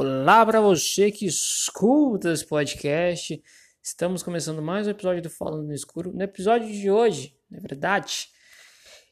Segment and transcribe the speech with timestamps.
[0.00, 3.42] Olá para você que escuta esse podcast.
[3.82, 6.12] Estamos começando mais um episódio do Falando no Escuro.
[6.12, 8.28] No episódio de hoje, na verdade,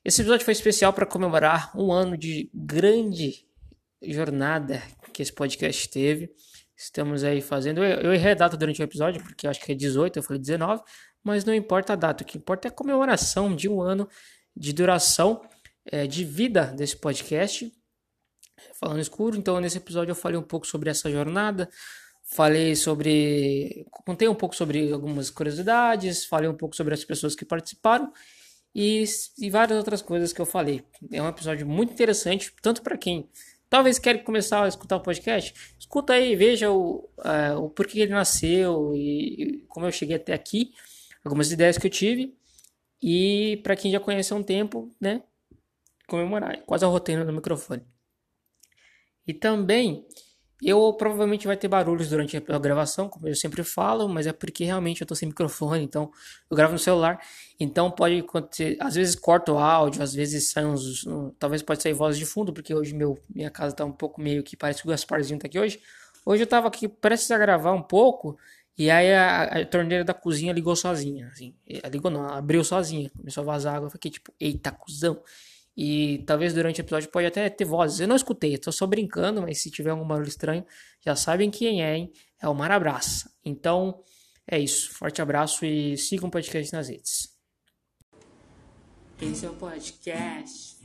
[0.04, 3.49] esse episódio foi especial para comemorar um ano de grande
[4.01, 4.80] jornada
[5.12, 6.30] que esse podcast teve.
[6.76, 7.82] Estamos aí fazendo.
[7.82, 10.84] Eu, errei a data durante o episódio, porque acho que é 18, eu falei 19,
[11.21, 12.22] mas não importa a data.
[12.22, 14.08] O que importa é a comemoração de um ano
[14.54, 15.42] de duração
[15.84, 17.73] é, de vida desse podcast
[18.79, 19.37] falando escuro.
[19.37, 21.69] Então, nesse episódio eu falei um pouco sobre essa jornada,
[22.25, 23.87] falei sobre.
[23.91, 28.12] contei um pouco sobre algumas curiosidades, falei um pouco sobre as pessoas que participaram
[28.74, 29.05] e,
[29.38, 30.84] e várias outras coisas que eu falei.
[31.11, 33.28] É um episódio muito interessante, tanto para quem
[33.69, 38.12] talvez quer começar a escutar o podcast, escuta aí, veja o, uh, o porquê ele
[38.12, 40.73] nasceu e, e como eu cheguei até aqui,
[41.25, 42.36] algumas ideias que eu tive.
[43.02, 45.23] E para quem já conhece há um tempo, né?
[46.09, 46.62] Comemorar.
[46.64, 47.83] Quase a rotina do microfone.
[49.26, 50.06] E também
[50.62, 54.64] eu provavelmente vai ter barulhos durante a gravação, como eu sempre falo, mas é porque
[54.64, 56.10] realmente eu tô sem microfone, então
[56.50, 57.20] eu gravo no celular,
[57.60, 61.05] então pode acontecer, às vezes corta o áudio, às vezes sai uns,
[61.38, 64.42] talvez pode sair voz de fundo, porque hoje meu, minha casa tá um pouco meio
[64.42, 65.78] que parece que o Gasparzinho tá aqui hoje.
[66.24, 68.38] Hoje eu tava aqui prestes a gravar um pouco,
[68.78, 71.55] e aí a, a torneira da cozinha ligou sozinha, assim,
[71.90, 75.20] ligou não, abriu sozinha, começou a vazar água, eu fiquei tipo, eita, cuzão.
[75.77, 78.00] E talvez durante o episódio pode até ter vozes.
[78.00, 80.64] Eu não escutei, tô só brincando, mas se tiver algum barulho estranho,
[81.05, 82.12] já sabem quem é, hein?
[82.41, 83.30] É o Mar Abraça.
[83.44, 84.02] Então,
[84.50, 84.91] é isso.
[84.92, 87.36] Forte abraço e sigam o podcast nas redes.
[89.20, 90.78] Esse é o podcast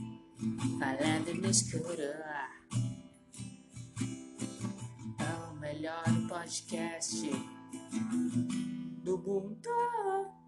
[0.78, 2.02] Falando no Escuro.
[5.20, 7.30] É o melhor podcast
[9.04, 10.41] do mundo.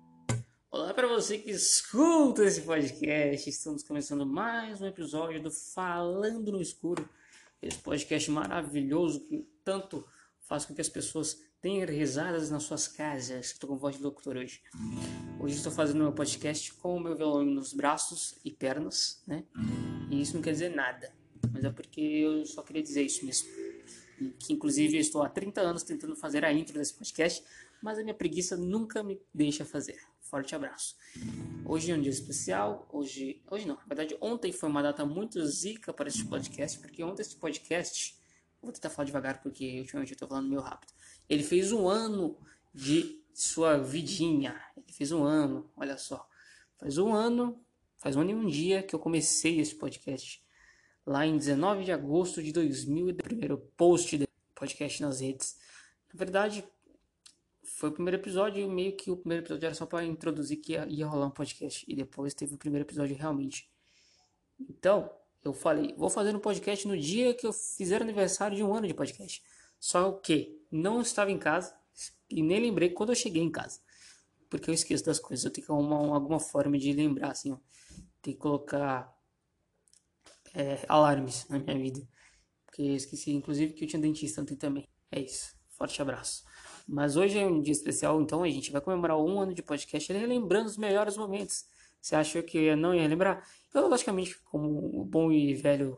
[0.76, 3.48] Olá para você que escuta esse podcast.
[3.48, 7.08] Estamos começando mais um episódio do Falando no Escuro.
[7.62, 10.04] Esse podcast maravilhoso que tanto
[10.40, 13.52] faz com que as pessoas tenham risadas nas suas casas.
[13.52, 14.62] Estou com voz de locutor hoje.
[15.38, 19.44] Hoje estou fazendo meu podcast com o meu violão nos braços e pernas, né?
[20.10, 21.14] E isso não quer dizer nada,
[21.52, 23.48] mas é porque eu só queria dizer isso mesmo.
[24.20, 27.44] E que inclusive estou há 30 anos tentando fazer a intro desse podcast,
[27.80, 30.00] mas a minha preguiça nunca me deixa fazer.
[30.34, 30.96] Forte abraço.
[31.64, 32.88] Hoje é um dia especial.
[32.90, 37.04] Hoje, hoje não, na verdade, ontem foi uma data muito zica para este podcast, porque
[37.04, 38.20] ontem este podcast,
[38.60, 40.92] vou tentar falar devagar porque ultimamente eu estou falando meio rápido.
[41.28, 42.36] Ele fez um ano
[42.74, 44.60] de sua vidinha.
[44.76, 46.28] Ele fez um ano, olha só.
[46.80, 47.64] Faz um ano,
[47.96, 50.44] faz um ano e um dia que eu comecei esse podcast.
[51.06, 55.56] Lá em 19 de agosto de 2000, o primeiro post do podcast nas redes.
[56.12, 56.64] Na verdade,
[57.74, 60.74] foi o primeiro episódio e meio que o primeiro episódio era só para introduzir que
[60.74, 61.84] ia, ia, rolar um podcast.
[61.88, 63.68] E depois teve o primeiro episódio realmente.
[64.60, 65.10] Então,
[65.42, 68.86] eu falei, vou fazer um podcast no dia que eu fizer aniversário de um ano
[68.86, 69.42] de podcast.
[69.80, 71.74] Só que não estava em casa
[72.30, 73.80] e nem lembrei quando eu cheguei em casa.
[74.48, 75.44] Porque eu esqueço das coisas.
[75.44, 77.58] Eu tenho que arrumar alguma forma de lembrar, assim, ó.
[78.22, 79.12] Tem que colocar
[80.54, 82.08] é, alarmes na minha vida.
[82.64, 84.88] Porque eu esqueci, inclusive, que eu tinha dentista ontem também.
[85.10, 85.56] É isso.
[85.70, 86.44] Forte abraço.
[86.86, 90.12] Mas hoje é um dia especial, então a gente vai comemorar um ano de podcast
[90.12, 91.64] relembrando os melhores momentos.
[92.00, 93.48] Você achou que eu não ia lembrar?
[93.72, 95.96] Eu, logicamente, como o bom e velho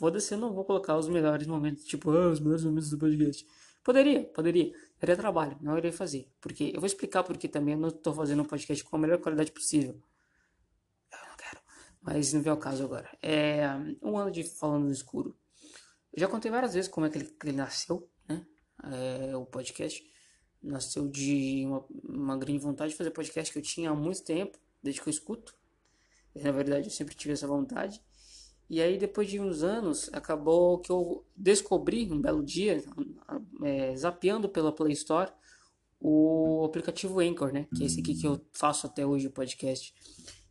[0.00, 3.46] foda-se, eu não vou colocar os melhores momentos, tipo, ah, os melhores momentos do podcast.
[3.84, 4.72] Poderia, poderia.
[4.98, 6.30] Daria trabalho, não irei fazer.
[6.40, 9.18] Porque eu vou explicar porque também eu não estou fazendo um podcast com a melhor
[9.18, 10.00] qualidade possível.
[11.12, 11.60] Eu não quero.
[12.02, 13.08] Mas não vem ao caso agora.
[13.22, 13.66] É
[14.02, 15.36] um ano de Falando no Escuro.
[16.12, 18.08] Eu já contei várias vezes como é que ele, que ele nasceu
[18.84, 20.04] é, o podcast.
[20.62, 24.58] Nasceu de uma, uma grande vontade de fazer podcast que eu tinha há muito tempo,
[24.82, 25.54] desde que eu escuto.
[26.34, 28.00] Na verdade, eu sempre tive essa vontade.
[28.68, 32.80] E aí, depois de uns anos, acabou que eu descobri, um belo dia,
[33.64, 35.32] é, zapeando pela Play Store,
[36.00, 37.66] o aplicativo Anchor, né?
[37.74, 39.92] Que é esse aqui que eu faço até hoje o podcast.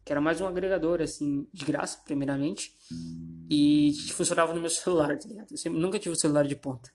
[0.03, 2.75] Que era mais um agregador, assim, de graça, primeiramente.
[3.49, 5.51] E funcionava no meu celular, tá ligado?
[5.51, 6.91] Eu sempre, nunca tive um celular de ponta.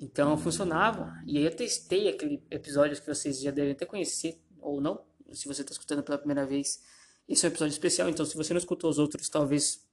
[0.00, 1.12] Então funcionava.
[1.26, 5.02] E aí eu testei aquele episódio que vocês já devem até conhecer, ou não,
[5.32, 6.82] se você está escutando pela primeira vez.
[7.28, 9.84] Esse é um episódio especial, então se você não escutou os outros, talvez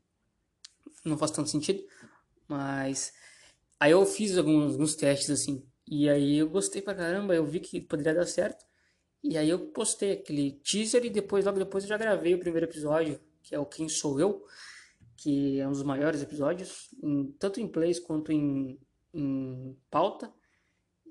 [1.06, 1.84] não faça tanto sentido.
[2.48, 3.14] Mas
[3.80, 5.64] aí eu fiz alguns, alguns testes assim.
[5.88, 8.66] E aí eu gostei pra caramba, eu vi que poderia dar certo.
[9.24, 12.66] E aí eu postei aquele teaser e depois, logo depois, eu já gravei o primeiro
[12.66, 14.46] episódio, que é o Quem Sou Eu,
[15.16, 18.78] que é um dos maiores episódios, em, tanto em plays quanto em
[19.14, 20.34] em pauta.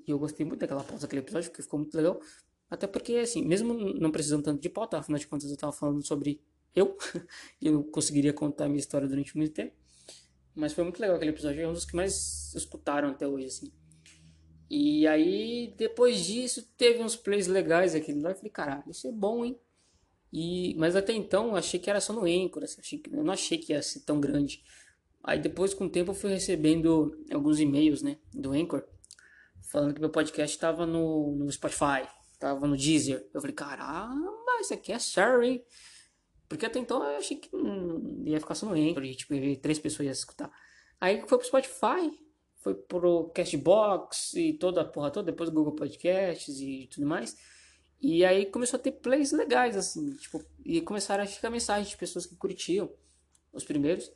[0.07, 2.21] E eu gostei muito daquela pauta daquele episódio, porque ficou muito legal.
[2.69, 6.05] Até porque, assim, mesmo não precisando tanto de pauta, afinal de contas eu estava falando
[6.05, 6.41] sobre
[6.75, 6.97] eu,
[7.61, 9.77] e eu conseguiria contar minha história durante muito tempo.
[10.55, 13.73] Mas foi muito legal aquele episódio, é um dos que mais escutaram até hoje, assim.
[14.71, 18.31] E aí, depois disso, teve uns plays legais aqui lá.
[18.31, 19.59] Eu falei, caralho, isso é bom, hein?
[20.33, 22.65] E, mas até então, eu achei que era só no Anchor.
[22.65, 24.63] Assim, achei, eu não achei que ia ser tão grande.
[25.25, 28.19] Aí depois, com o tempo, eu fui recebendo alguns e-mails, né?
[28.33, 28.85] Do Anchor.
[29.71, 32.09] Falando que meu podcast estava no, no Spotify.
[32.39, 33.29] Tava no Deezer.
[33.33, 35.65] Eu falei, caramba, isso aqui é sério, hein?
[36.49, 37.51] Porque até então eu achei que
[38.25, 39.05] ia ficar só no Anchor.
[39.05, 40.51] E, tipo, três pessoas iam escutar.
[41.01, 42.23] Aí foi pro Spotify
[42.63, 47.37] foi pro Castbox e toda a porra toda, depois Google Podcasts e tudo mais.
[48.01, 51.97] E aí começou a ter plays legais, assim, tipo, e começaram a chegar mensagens de
[51.97, 52.91] pessoas que curtiam
[53.53, 54.11] os primeiros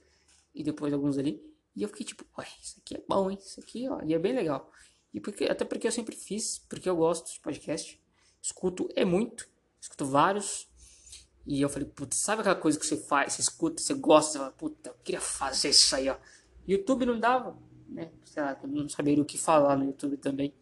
[0.56, 1.40] e depois alguns ali.
[1.76, 3.38] E eu fiquei tipo, ué, isso aqui é bom, hein?
[3.38, 4.72] Isso aqui, ó, e é bem legal.
[5.12, 8.00] E porque, até porque eu sempre fiz, porque eu gosto de podcast,
[8.42, 9.48] escuto é muito,
[9.80, 10.66] escuto vários.
[11.46, 14.38] E eu falei, putz, sabe aquela coisa que você faz, você escuta, você gosta, você
[14.38, 16.16] fala, puta, eu queria fazer isso aí, ó.
[16.66, 17.56] YouTube não dava,
[17.88, 18.10] né?
[18.24, 20.52] Sei lá, não saber o que falar no YouTube também.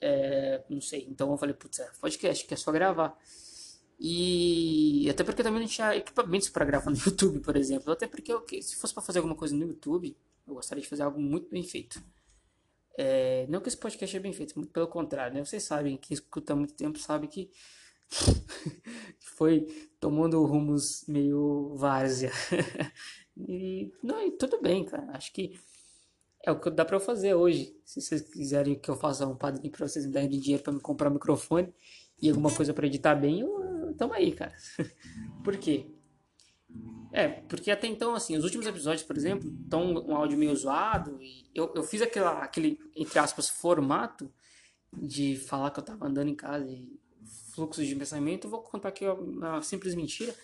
[0.00, 1.06] É, não sei.
[1.08, 3.16] Então eu falei, putz, é podcast, que é só gravar.
[3.98, 7.92] E até porque também não tinha equipamentos para gravar no YouTube, por exemplo.
[7.92, 10.16] Até porque se fosse para fazer alguma coisa no YouTube,
[10.46, 12.00] eu gostaria de fazer algo muito bem feito.
[12.96, 15.44] É, não que esse podcast é bem feito, muito pelo contrário, né?
[15.44, 17.50] Vocês sabem que escuta há muito tempo, sabe que
[19.18, 19.66] foi
[20.00, 22.32] tomando rumos meio várzea.
[23.36, 25.08] e não, e tudo bem, cara.
[25.12, 25.58] Acho que
[26.44, 27.76] é o que dá para eu fazer hoje.
[27.84, 30.80] Se vocês quiserem que eu faça um padrinho para vocês me darem dinheiro para me
[30.80, 31.72] comprar um microfone
[32.20, 34.54] e alguma coisa para editar bem, eu, tamo aí, cara.
[35.44, 35.86] por quê?
[37.12, 41.18] É, porque até então, assim, os últimos episódios, por exemplo, estão um áudio meio zoado
[41.22, 44.30] e eu, eu fiz aquela, aquele, entre aspas, formato
[44.92, 46.98] de falar que eu tava andando em casa e
[47.54, 48.46] fluxos de pensamento.
[48.46, 50.34] Eu vou contar aqui uma simples mentira,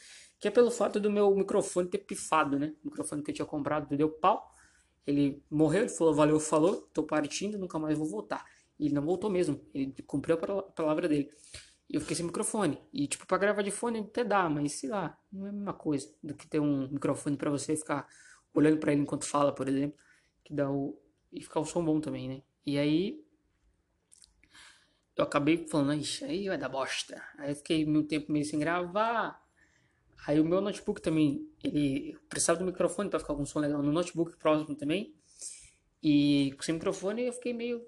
[0.41, 2.75] que é pelo fato do meu microfone ter pifado, né?
[2.83, 4.53] O microfone que eu tinha comprado deu pau.
[5.07, 8.45] Ele morreu, ele falou, valeu, falou, tô partindo, nunca mais vou voltar.
[8.87, 11.31] Ele não voltou mesmo, ele cumpriu a palavra dele.
[11.89, 12.81] E eu fiquei sem microfone.
[12.93, 15.75] E, tipo, pra gravar de fone até dá, mas sei lá, não é a mesma
[15.75, 18.09] coisa do que ter um microfone para você ficar
[18.55, 19.99] olhando para ele enquanto fala, por exemplo.
[20.43, 20.99] Que dá o.
[21.33, 22.43] E ficar o som bom também, né?
[22.65, 23.23] E aí.
[25.17, 27.23] Eu acabei falando, ixi, aí vai dar bosta.
[27.39, 29.41] Aí eu fiquei muito tempo meio sem gravar.
[30.27, 33.93] Aí o meu notebook também, ele precisava do microfone para ficar com som legal no
[33.93, 35.15] notebook próximo também.
[36.03, 37.83] E sem microfone eu fiquei meio.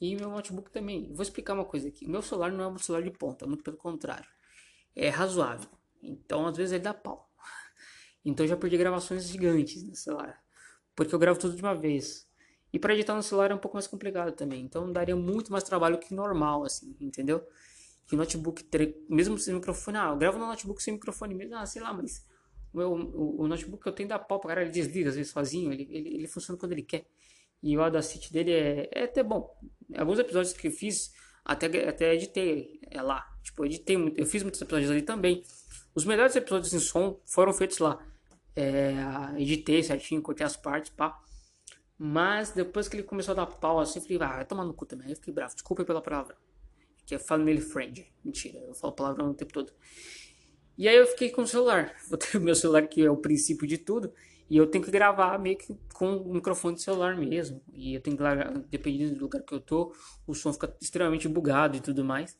[0.00, 1.12] E meu notebook também.
[1.12, 2.06] Vou explicar uma coisa aqui.
[2.06, 4.28] O meu celular não é um celular de ponta, muito pelo contrário.
[4.94, 5.70] É razoável.
[6.02, 7.28] Então às vezes ele dá pau.
[8.24, 10.42] Então já perdi gravações gigantes no celular.
[10.94, 12.28] Porque eu gravo tudo de uma vez.
[12.72, 14.62] E para editar no celular é um pouco mais complicado também.
[14.62, 17.46] Então daria muito mais trabalho que normal, assim, entendeu?
[18.08, 18.66] que o notebook,
[19.08, 22.26] mesmo sem microfone, ah, eu gravo no notebook sem microfone mesmo, ah, sei lá, mas
[22.72, 25.14] o, meu, o, o notebook que eu tenho da pau pra caralho, ele desliga às
[25.14, 27.06] vezes sozinho, ele, ele, ele funciona quando ele quer.
[27.62, 29.54] E o Audacity dele é, é até bom.
[29.96, 31.12] Alguns episódios que eu fiz,
[31.44, 33.26] até, até editei é lá.
[33.42, 35.42] Tipo, eu editei, eu fiz muitos episódios ali também.
[35.94, 38.04] Os melhores episódios em som foram feitos lá.
[38.54, 38.94] É,
[39.36, 41.20] editei certinho, cortei as partes, pá.
[41.96, 44.74] Mas depois que ele começou a dar pau assim, eu falei, ah, vai tomar no
[44.74, 45.06] cu também.
[45.06, 46.36] Aí eu fiquei bravo, desculpa pela palavra
[47.08, 48.06] que é family friend.
[48.22, 49.72] Mentira, eu falo palavrão o tempo todo.
[50.76, 51.96] E aí eu fiquei com o celular.
[52.06, 54.12] Vou ter o meu celular que é o princípio de tudo.
[54.50, 57.60] E eu tenho que gravar meio que com o microfone de celular mesmo.
[57.72, 59.94] E eu tenho que gravar, dependendo do lugar que eu tô,
[60.26, 62.36] o som fica extremamente bugado e tudo mais.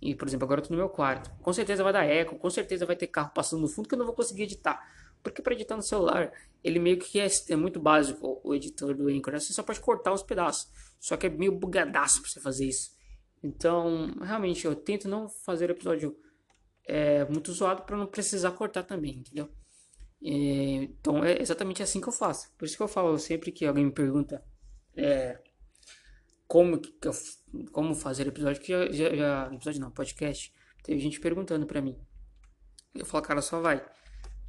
[0.00, 1.30] E, por exemplo, agora eu tô no meu quarto.
[1.42, 3.98] Com certeza vai dar eco, com certeza vai ter carro passando no fundo que eu
[3.98, 4.82] não vou conseguir editar.
[5.22, 9.08] Porque para editar no celular, ele meio que é, é muito básico, o editor do
[9.08, 9.38] Anchor.
[9.38, 10.70] Você só pode cortar uns pedaços.
[10.98, 12.90] Só que é meio bugadaço pra você fazer isso.
[13.42, 16.16] Então, realmente, eu tento não fazer episódio
[16.86, 19.50] é, muito zoado para não precisar cortar também, entendeu?
[20.24, 22.50] É, então, é exatamente assim que eu faço.
[22.56, 24.42] Por isso que eu falo sempre que alguém me pergunta
[24.96, 25.38] é,
[26.46, 27.12] como, eu,
[27.70, 30.52] como fazer episódio, que já, já, episódio não, podcast,
[30.82, 31.98] teve gente perguntando para mim.
[32.94, 33.84] Eu falo, cara, só vai,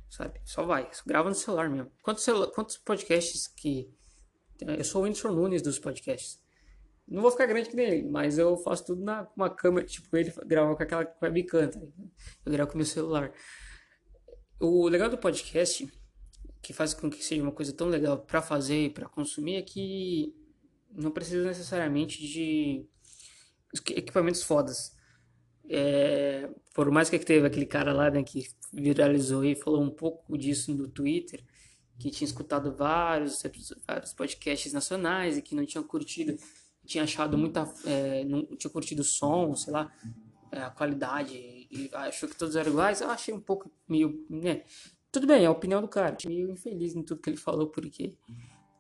[0.09, 0.39] sabe?
[0.45, 1.91] Só vai, só grava no celular mesmo.
[2.01, 3.93] Quantos, quantos podcasts que...
[4.61, 6.39] Eu sou o Whindersson Nunes dos podcasts.
[7.05, 10.15] Não vou ficar grande que nem ele, mas eu faço tudo na uma câmera, tipo,
[10.15, 11.79] ele grava com aquela webcam, tá?
[12.45, 13.33] Eu gravo com meu celular.
[14.59, 15.91] O legal do podcast,
[16.61, 19.61] que faz com que seja uma coisa tão legal para fazer e para consumir, é
[19.61, 20.33] que
[20.91, 22.85] não precisa necessariamente de
[23.91, 24.95] equipamentos fodas.
[25.67, 30.37] É, por mais que teve aquele cara lá né, que viralizou e falou um pouco
[30.37, 31.43] disso no Twitter,
[31.99, 33.41] que tinha escutado vários,
[33.87, 36.37] vários podcasts nacionais e que não tinha curtido
[36.85, 37.67] tinha achado muita.
[37.85, 39.91] É, não tinha curtido o som, sei lá,
[40.51, 41.35] é, a qualidade,
[41.71, 43.01] e achou que todos eram iguais.
[43.01, 44.25] Eu achei um pouco meio.
[44.29, 44.63] né?
[45.11, 46.17] Tudo bem, é a opinião do cara.
[46.25, 48.13] Meio infeliz em tudo que ele falou, porque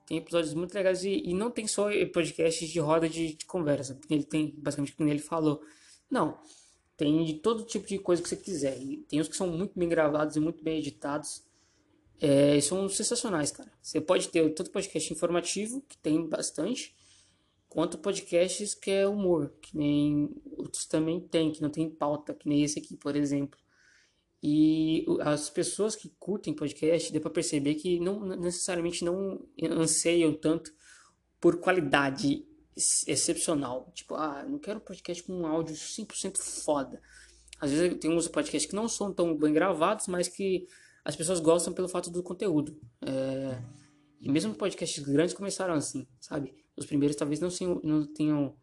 [0.05, 3.99] tem episódios muito legais e, e não tem só podcasts de roda de, de conversa.
[4.09, 5.61] Ele tem, basicamente, como ele falou.
[6.09, 6.37] Não,
[6.97, 8.77] tem de todo tipo de coisa que você quiser.
[8.81, 11.43] E tem uns que são muito bem gravados e muito bem editados.
[12.21, 13.71] É, são sensacionais, cara.
[13.81, 16.95] Você pode ter tanto podcast informativo, que tem bastante,
[17.75, 22.47] quanto podcasts que é humor, que nem outros também tem, que não tem pauta, que
[22.47, 23.59] nem esse aqui, por exemplo.
[24.41, 30.71] E as pessoas que curtem podcast, deu para perceber que não necessariamente não anseiam tanto
[31.41, 32.45] por qualidade
[33.05, 33.91] excepcional.
[33.93, 37.01] Tipo, ah, não quero um podcast com um áudio 100% foda.
[37.59, 40.65] Às vezes tem uns podcasts que não são tão bem gravados, mas que
[41.03, 42.79] as pessoas gostam pelo fato do conteúdo.
[43.01, 43.61] É...
[44.21, 46.64] E mesmo podcasts grandes começaram assim, sabe?
[46.77, 47.49] Os primeiros talvez não,
[47.83, 48.55] não tenham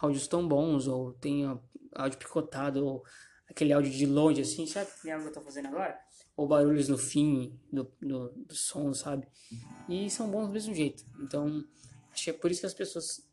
[0.00, 1.62] áudios tão bons, ou tenham
[1.94, 3.04] áudio picotado, ou
[3.48, 4.90] aquele áudio de longe, assim, sabe?
[5.00, 5.98] Que nem que eu tô fazendo agora.
[6.36, 9.26] Ou barulhos no fim do, do, do som, sabe?
[9.88, 11.04] E são bons do mesmo jeito.
[11.20, 11.64] Então,
[12.12, 13.26] acho que é por isso que as pessoas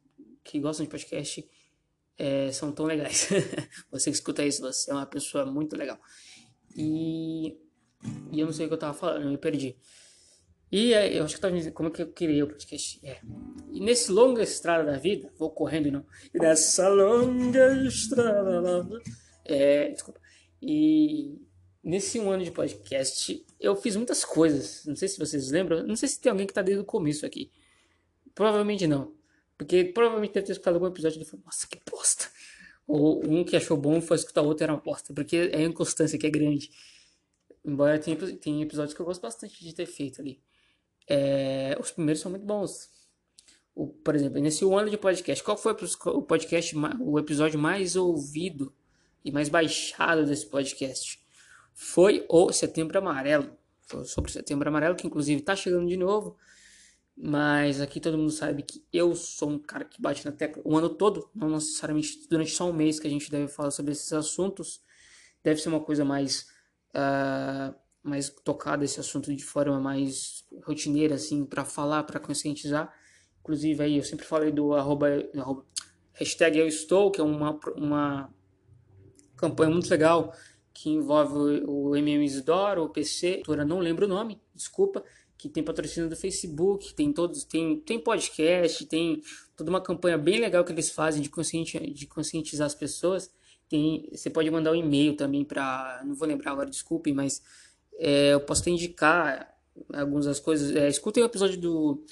[0.43, 1.49] que gostam de podcast
[2.17, 3.27] é, são tão legais.
[3.91, 5.99] você que escuta isso, você é uma pessoa muito legal.
[6.75, 7.57] E
[8.31, 9.75] e eu não sei o que eu tava falando, eu me perdi.
[10.71, 12.99] E eu acho que dizendo como é que eu criei o podcast.
[13.03, 13.19] É.
[13.71, 16.05] E nesse longa estrada da vida, vou correndo não.
[16.33, 19.01] E nessa longa estrada da vida.
[19.43, 20.21] É, desculpa.
[20.61, 21.37] E
[21.83, 24.85] nesse um ano de podcast, eu fiz muitas coisas.
[24.85, 25.85] Não sei se vocês lembram.
[25.85, 27.51] Não sei se tem alguém que tá desde o começo aqui.
[28.33, 29.13] Provavelmente não.
[29.57, 32.29] Porque provavelmente deve ter escutado algum episódio e falou, nossa, que bosta.
[32.87, 35.13] Ou um que achou bom foi escutar o outro era uma bosta.
[35.13, 36.71] Porque é a inconstância que é grande.
[37.65, 40.41] Embora tenha, tenha episódios que eu gosto bastante de ter feito ali.
[41.07, 42.89] É, os primeiros são muito bons.
[43.73, 45.73] O, por exemplo, nesse ano de podcast, qual foi
[46.05, 48.73] o podcast, o episódio mais ouvido
[49.23, 51.21] e mais baixado desse podcast?
[51.73, 53.57] Foi o Setembro Amarelo.
[53.81, 56.37] Foi sobre Setembro Amarelo, que inclusive está chegando de novo.
[57.15, 60.77] Mas aqui todo mundo sabe que eu sou um cara que bate na tecla o
[60.77, 64.11] ano todo, não necessariamente durante só um mês que a gente deve falar sobre esses
[64.11, 64.81] assuntos.
[65.43, 66.47] Deve ser uma coisa mais
[66.95, 72.93] uh, mais tocado esse assunto de forma mais rotineira, assim, para falar, para conscientizar.
[73.41, 75.65] Inclusive, aí eu sempre falei do arroba, arroba,
[76.13, 78.33] hashtag eu estou, que é uma, uma
[79.35, 80.33] campanha muito legal
[80.73, 85.03] que envolve o MM Isidoro, o PC, não lembro o nome, desculpa,
[85.37, 89.21] que tem patrocínio do Facebook, tem todos, tem, tem podcast, tem
[89.55, 93.31] toda uma campanha bem legal que eles fazem de, conscienti, de conscientizar as pessoas.
[93.67, 97.41] Tem, você pode mandar um e-mail também para, não vou lembrar agora, desculpem, mas
[98.01, 99.55] é, eu posso te indicar
[99.93, 100.75] algumas das coisas.
[100.75, 102.03] É, escutem o episódio do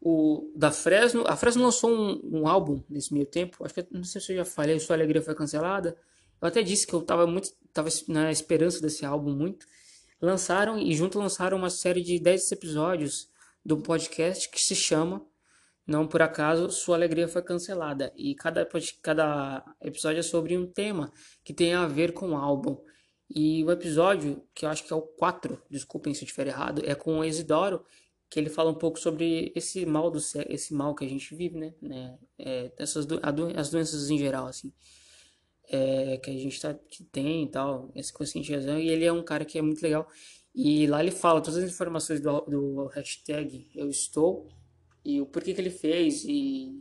[0.00, 1.24] o, da Fresno.
[1.26, 3.64] A Fresno lançou um, um, álbum nesse meio tempo.
[3.64, 5.96] Acho que não sei se eu já falei, Sua Alegria foi cancelada.
[6.40, 9.66] Eu até disse que eu estava muito, tava na esperança desse álbum muito.
[10.20, 13.28] Lançaram e junto lançaram uma série de 10 episódios
[13.64, 15.24] do podcast que se chama
[15.88, 18.12] não por acaso, sua alegria foi cancelada.
[18.14, 18.68] E cada,
[19.00, 21.10] cada episódio é sobre um tema
[21.42, 22.78] que tem a ver com o álbum.
[23.30, 26.82] E o episódio, que eu acho que é o 4, desculpem se eu estiver errado,
[26.84, 27.84] é com o Isidoro,
[28.30, 30.18] que ele fala um pouco sobre esse mal do
[30.48, 31.74] esse mal que a gente vive, né?
[31.80, 32.18] né?
[32.38, 33.20] É, essas do,
[33.56, 34.72] as doenças em geral, assim.
[35.70, 38.78] É, que a gente tá, que tem e tal, essa conscientização.
[38.78, 40.08] E ele é um cara que é muito legal.
[40.54, 44.48] E lá ele fala todas as informações do, do hashtag Eu Estou
[45.04, 46.74] e o porquê que ele fez e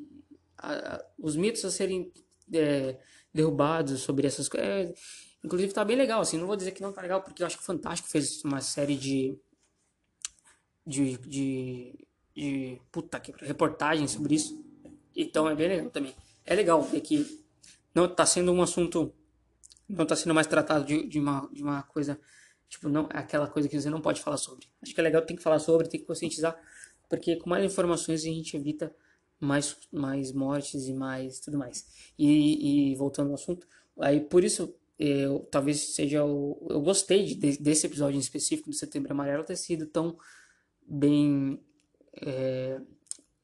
[0.57, 2.11] a, a, os mitos a serem
[2.53, 2.97] é,
[3.33, 4.97] derrubados sobre essas coisas.
[5.43, 7.57] Inclusive tá bem legal, assim, não vou dizer que não tá legal, porque eu acho
[7.57, 9.37] que o Fantástico fez uma série de
[10.85, 14.63] de, de, de puta que reportagens sobre isso.
[15.15, 16.15] Então é bem legal também.
[16.45, 17.43] É legal ver que
[17.93, 19.13] não tá sendo um assunto
[19.87, 22.19] não tá sendo mais tratado de, de, uma, de uma coisa
[22.69, 24.67] tipo não é aquela coisa que você não pode falar sobre.
[24.81, 26.57] Acho que é legal, tem que falar sobre, tem que conscientizar
[27.09, 28.93] porque com mais informações a gente evita
[29.39, 31.85] mais, mais mortes e mais tudo mais.
[32.17, 33.67] E, e voltando ao assunto,
[33.99, 38.75] aí por isso eu, talvez seja o, eu gostei de, desse episódio em específico do
[38.75, 40.17] Setembro Amarelo ter sido tão
[40.87, 41.61] bem,
[42.21, 42.79] é,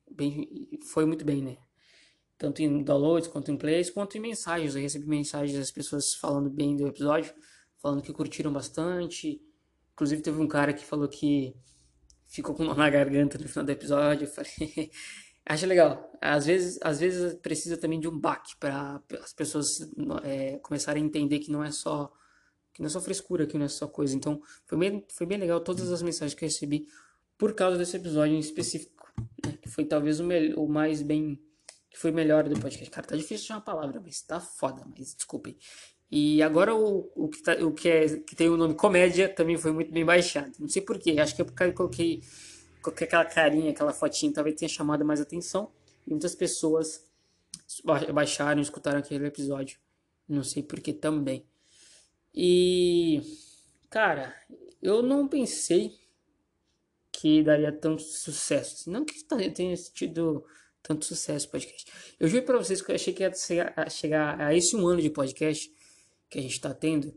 [0.09, 1.57] bem foi muito bem, né?
[2.37, 4.75] Tanto em downloads quanto em plays, quanto em mensagens.
[4.75, 7.33] Eu recebi mensagens das pessoas falando bem do episódio,
[7.77, 9.41] falando que curtiram bastante.
[9.93, 11.55] Inclusive teve um cara que falou que
[12.27, 14.25] ficou com nó na garganta no final do episódio.
[14.25, 14.91] Eu falei,
[15.45, 16.11] acho legal.
[16.21, 19.89] Às vezes, às vezes precisa também de um baque para as pessoas
[20.23, 22.11] é, começarem a entender que não é só
[22.73, 24.15] que não é só frescura, que não é só coisa.
[24.15, 26.87] Então, foi bem, foi bem legal todas as mensagens que eu recebi
[27.37, 29.13] por causa desse episódio em específico,
[29.45, 29.57] né?
[29.61, 30.25] que foi talvez o,
[30.57, 31.39] o mais bem
[31.89, 32.89] que foi melhor do podcast.
[32.89, 35.55] Cara, tá difícil de uma palavra, mas tá foda, mas desculpem.
[36.09, 39.57] E agora o, o, que, tá, o que, é, que tem o nome comédia também
[39.57, 40.51] foi muito bem baixado.
[40.59, 42.21] Não sei porquê, acho que é porque eu coloquei,
[42.83, 45.71] coloquei aquela carinha, aquela fotinha, talvez tenha chamado mais atenção.
[46.05, 47.07] E muitas pessoas
[48.13, 49.79] baixaram, escutaram aquele episódio.
[50.27, 51.45] Não sei porquê também.
[52.35, 53.21] E,
[53.89, 54.35] cara,
[54.81, 55.97] eu não pensei
[57.11, 58.89] que daria tanto sucesso.
[58.91, 60.45] Não que tenha tido
[60.81, 61.91] tanto sucesso o podcast.
[62.19, 63.31] Eu juro pra vocês que eu achei que ia
[63.89, 65.73] chegar a, esse um ano de podcast
[66.29, 67.13] que a gente tá tendo.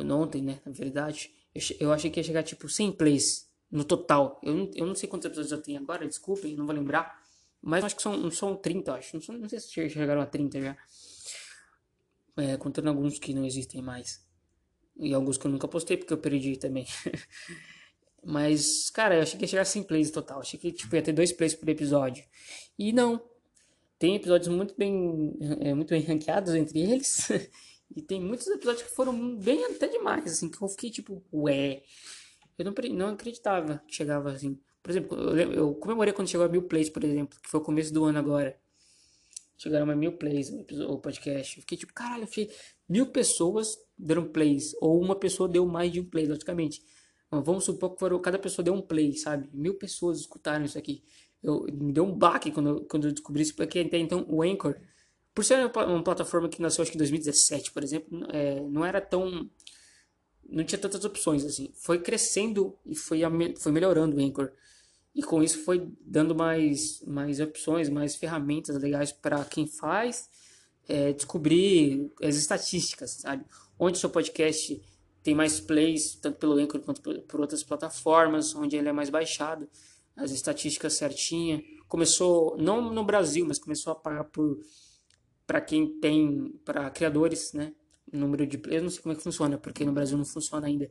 [0.00, 0.60] Ontem, né?
[0.64, 1.34] Na verdade.
[1.80, 4.40] Eu achei que ia chegar tipo 100 plays no total.
[4.42, 7.22] Eu não, eu não sei quantos episódios eu tenho agora, desculpem, não vou lembrar.
[7.60, 9.16] Mas acho que são, são 30, acho.
[9.16, 10.76] Não, não sei se chegaram a 30 já.
[12.36, 14.24] É, contando alguns que não existem mais.
[14.96, 16.86] E alguns que eu nunca postei porque eu perdi também.
[18.24, 20.40] Mas, cara, eu achei que ia chegar 100 plays total.
[20.40, 22.24] Achei que tipo, ia ter dois plays por episódio.
[22.78, 23.20] E não.
[23.98, 27.28] Tem episódios muito bem, é, muito bem ranqueados entre eles.
[27.94, 31.82] e tem muitos episódios que foram bem até demais, assim, que eu fiquei tipo, ué.
[32.58, 34.58] Eu não, não acreditava que chegava assim.
[34.82, 37.62] Por exemplo, eu, eu comemorei quando chegou a mil plays, por exemplo, que foi o
[37.62, 38.58] começo do ano agora.
[39.56, 41.56] Chegaram a mil plays o podcast.
[41.56, 42.50] Eu fiquei tipo, caralho, eu fiquei,
[42.88, 44.74] mil pessoas deram plays.
[44.80, 46.82] Ou uma pessoa deu mais de um play, logicamente.
[47.30, 49.48] Vamos supor que cada pessoa deu um play, sabe?
[49.52, 51.02] Mil pessoas escutaram isso aqui.
[51.42, 54.76] Eu, me deu um baque quando, quando eu descobri isso, porque até então o Anchor,
[55.34, 58.84] por ser uma, uma plataforma que nasceu acho que em 2017, por exemplo, é, não
[58.84, 59.48] era tão.
[60.48, 61.70] Não tinha tantas opções assim.
[61.74, 63.20] Foi crescendo e foi,
[63.58, 64.50] foi melhorando o Anchor.
[65.14, 70.28] E com isso foi dando mais, mais opções, mais ferramentas legais para quem faz
[70.88, 73.44] é, descobrir as estatísticas, sabe?
[73.78, 74.80] Onde seu podcast
[75.22, 79.68] tem mais plays, tanto pelo Anchor quanto por outras plataformas, onde ele é mais baixado,
[80.16, 81.62] as estatísticas certinha.
[81.86, 84.58] Começou, não no Brasil, mas começou a pagar por
[85.46, 87.72] para quem tem, para criadores, né?
[88.12, 90.90] Número de plays, não sei como é que funciona, porque no Brasil não funciona ainda.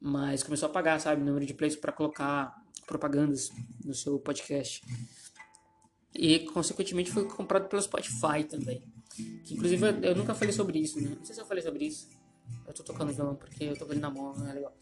[0.00, 2.54] Mas começou a pagar, sabe, número de plays para colocar
[2.86, 3.50] propagandas
[3.84, 4.82] no seu podcast.
[6.14, 8.82] E consequentemente foi comprado pelo Spotify também.
[9.44, 11.14] Que inclusive eu nunca falei sobre isso, né?
[11.16, 12.08] Não sei se eu falei sobre isso.
[12.66, 14.76] Eu tô tocando violão porque eu tô com ele na mão, não é legal.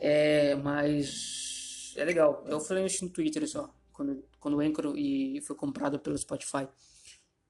[0.00, 2.44] É, mas é legal.
[2.46, 6.68] Eu falei isso no Twitter só, quando, quando o Anchor e foi comprado pelo Spotify.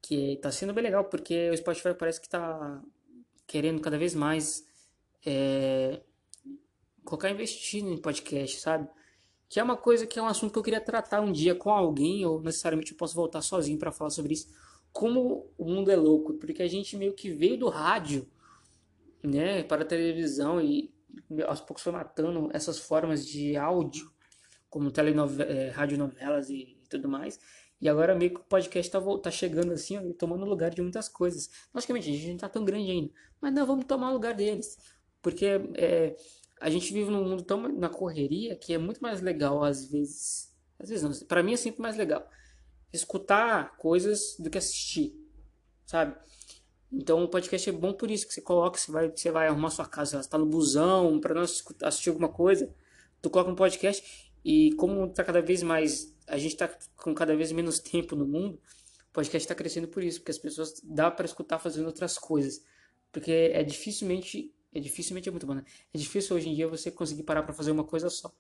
[0.00, 2.83] Que tá sendo bem legal, porque o Spotify parece que tá
[3.48, 4.64] querendo cada vez mais
[5.26, 6.00] é,
[7.02, 8.88] colocar investindo em podcast, sabe?
[9.48, 11.70] Que é uma coisa que é um assunto que eu queria tratar um dia com
[11.70, 14.46] alguém, ou necessariamente eu posso voltar sozinho para falar sobre isso.
[14.92, 18.28] Como o mundo é louco, porque a gente meio que veio do rádio
[19.22, 20.92] né, para a televisão e
[21.46, 24.12] aos poucos foi matando essas formas de áudio,
[24.68, 27.40] como telenovelas, é, radionovelas e, e tudo mais.
[27.80, 31.08] E agora meio que o podcast tá, tá chegando assim, ó, tomando lugar de muitas
[31.08, 31.48] coisas.
[31.72, 33.10] Logicamente, a gente não tá tão grande ainda.
[33.40, 34.78] Mas não, vamos tomar lugar deles.
[35.22, 36.16] Porque é,
[36.60, 40.52] a gente vive num mundo tão na correria que é muito mais legal, às vezes.
[40.78, 42.28] Às vezes pra mim é sempre mais legal.
[42.92, 45.14] Escutar coisas do que assistir.
[45.86, 46.16] Sabe?
[46.90, 49.70] Então o podcast é bom por isso que você coloca, você vai, você vai arrumar
[49.70, 52.74] sua casa, você está no busão para não assistir alguma coisa,
[53.20, 57.36] tu coloca um podcast e como está cada vez mais, a gente está com cada
[57.36, 58.60] vez menos tempo no mundo,
[59.10, 62.62] o podcast está crescendo por isso, porque as pessoas dá para escutar fazendo outras coisas,
[63.10, 65.64] porque é dificilmente, é dificilmente é muito bom, né?
[65.92, 68.32] É difícil hoje em dia você conseguir parar para fazer uma coisa só.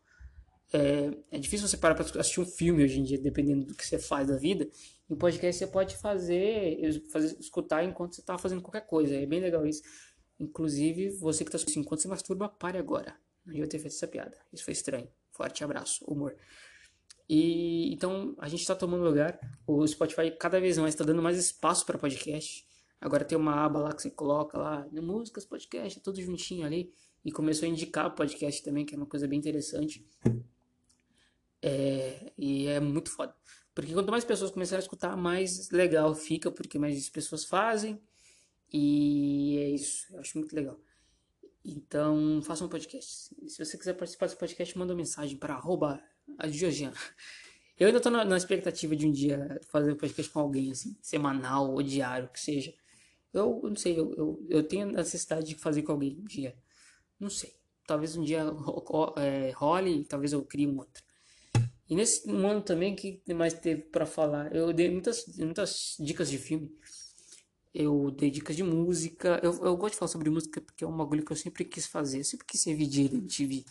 [0.72, 3.86] É, é difícil você parar para assistir um filme hoje em dia, dependendo do que
[3.86, 4.68] você faz da vida.
[5.08, 9.14] Em podcast você pode fazer, fazer escutar enquanto você está fazendo qualquer coisa.
[9.14, 9.82] É bem legal isso.
[10.38, 13.16] Inclusive, você que está assistindo, enquanto você masturba, pare agora.
[13.44, 14.36] Não ia ter feito essa piada.
[14.52, 15.08] Isso foi estranho.
[15.32, 16.36] Forte abraço, humor.
[17.28, 19.38] E então a gente está tomando lugar.
[19.66, 22.66] O Spotify cada vez mais está dando mais espaço para podcast.
[23.00, 26.92] Agora tem uma aba lá que você coloca lá, músicas, podcast, tudo juntinho ali.
[27.24, 30.06] E começou a indicar podcast também, que é uma coisa bem interessante.
[31.60, 33.34] É, e é muito foda.
[33.74, 38.00] Porque quanto mais pessoas começarem a escutar, mais legal fica, porque mais pessoas fazem.
[38.72, 40.80] E é isso, eu acho muito legal.
[41.64, 43.34] Então, faça um podcast.
[43.48, 46.02] Se você quiser participar desse podcast, manda uma mensagem para arroba
[46.38, 46.46] a
[47.78, 50.96] Eu ainda tô na, na, expectativa de um dia fazer um podcast com alguém, assim,
[51.00, 52.74] semanal ou diário, que seja.
[53.32, 56.56] Eu, não sei, eu, eu, eu tenho a necessidade de fazer com alguém um dia.
[57.20, 57.54] Não sei.
[57.86, 58.44] Talvez um dia
[59.16, 61.02] é, role, talvez eu crie um outro.
[61.88, 64.54] E nesse ano também, que mais teve para falar?
[64.54, 66.70] Eu dei muitas, muitas dicas de filme.
[67.72, 69.40] Eu dei dicas de música.
[69.42, 71.86] Eu, eu gosto de falar sobre música porque é um bagulho que eu sempre quis
[71.86, 72.18] fazer.
[72.18, 73.64] Eu sempre quis ser VJ da MTV.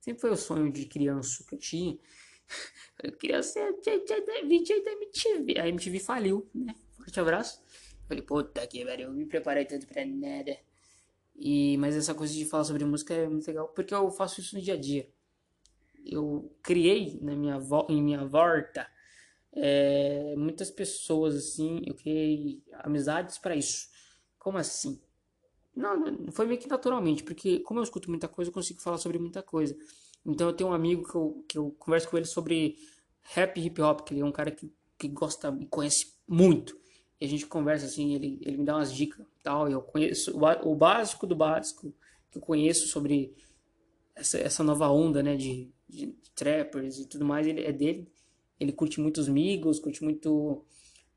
[0.00, 1.98] Sempre foi o sonho de criança que eu tinha.
[3.02, 4.24] Eu queria ser VJ
[4.84, 5.58] da MTV.
[5.58, 6.74] A MTV faliu, né?
[6.98, 7.62] Forte abraço.
[8.06, 10.58] Falei, puta que pariu, eu me preparei tanto pra nada.
[11.34, 14.54] E, mas essa coisa de falar sobre música é muito legal, porque eu faço isso
[14.54, 15.08] no dia a dia.
[16.04, 17.58] Eu criei na minha
[17.88, 18.86] em minha volta
[19.52, 23.88] é, muitas pessoas assim, eu criei amizades para isso.
[24.38, 25.00] Como assim?
[25.74, 29.18] Não, foi meio que naturalmente, porque como eu escuto muita coisa, eu consigo falar sobre
[29.18, 29.76] muita coisa.
[30.24, 32.76] Então eu tenho um amigo que eu, que eu converso com ele sobre
[33.22, 36.78] rap e hip hop, que ele é um cara que, que gosta e conhece muito.
[37.20, 39.68] E a gente conversa assim, ele, ele me dá umas dicas tal.
[39.68, 41.92] E eu conheço o, o básico do básico
[42.30, 43.34] que eu conheço sobre
[44.14, 48.10] essa, essa nova onda, né, de, de, trappers e tudo mais, ele é dele.
[48.58, 50.64] Ele curte muito os Migos, curte muito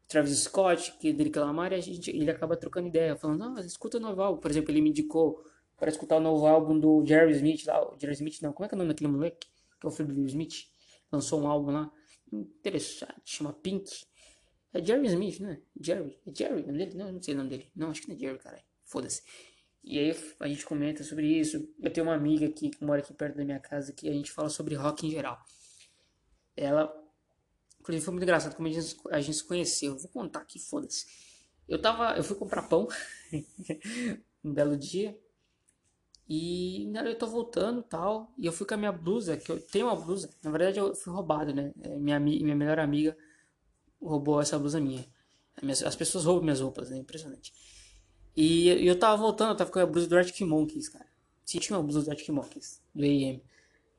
[0.07, 3.99] Travis Scott, que dele Lamar, a gente, ele acaba trocando ideia, falando, ah, escuta o
[3.99, 4.39] novo álbum.
[4.39, 5.43] Por exemplo, ele me indicou
[5.77, 7.95] para escutar o novo álbum do Jerry Smith lá.
[7.99, 9.47] Jerry Smith não, como é que é o nome daquele moleque?
[9.79, 10.67] Que é o filho do Will Smith.
[11.11, 11.91] Lançou um álbum lá.
[12.31, 14.05] Interessante, chama Pink.
[14.73, 15.61] É Jerry Smith, né?
[15.79, 16.17] Jerry.
[16.25, 16.95] É Jerry nome dele?
[16.95, 17.71] Não, não sei o nome dele.
[17.75, 18.63] Não, acho que não é Jerry, caralho.
[18.85, 19.21] Foda-se.
[19.83, 21.69] E aí a gente comenta sobre isso.
[21.81, 24.31] Eu tenho uma amiga aqui que mora aqui perto da minha casa que a gente
[24.31, 25.37] fala sobre rock em geral.
[26.55, 26.93] Ela,
[27.83, 29.91] inclusive foi muito engraçado como a gente, a gente se conheceu.
[29.91, 31.05] Eu vou contar aqui, foda-se.
[31.67, 32.87] Eu tava, eu fui comprar pão
[34.43, 35.17] um belo dia.
[36.27, 38.33] E eu tô voltando tal.
[38.37, 40.29] E eu fui com a minha blusa, que eu tenho uma blusa.
[40.41, 41.73] Na verdade eu fui roubado, né?
[41.81, 43.15] É, minha, minha melhor amiga
[44.01, 45.05] roubou essa blusa minha.
[45.85, 46.97] As pessoas roubam minhas roupas, né?
[46.97, 47.53] Impressionante.
[48.35, 51.05] E eu tava voltando, eu tava com a blusa do Arctic Monkeys, cara.
[51.45, 53.43] Sim, tinha uma blusa do Arctic Monkeys, do AM.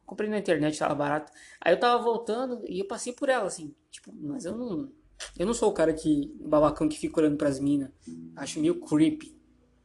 [0.07, 1.33] Comprei na internet, tava barato.
[1.61, 3.75] Aí eu tava voltando e eu passei por ela, assim.
[3.91, 4.93] Tipo, mas eu não.
[5.39, 6.35] Eu não sou o cara que.
[6.41, 7.91] babacão que fica olhando pras minas.
[8.37, 9.35] Acho meio creepy.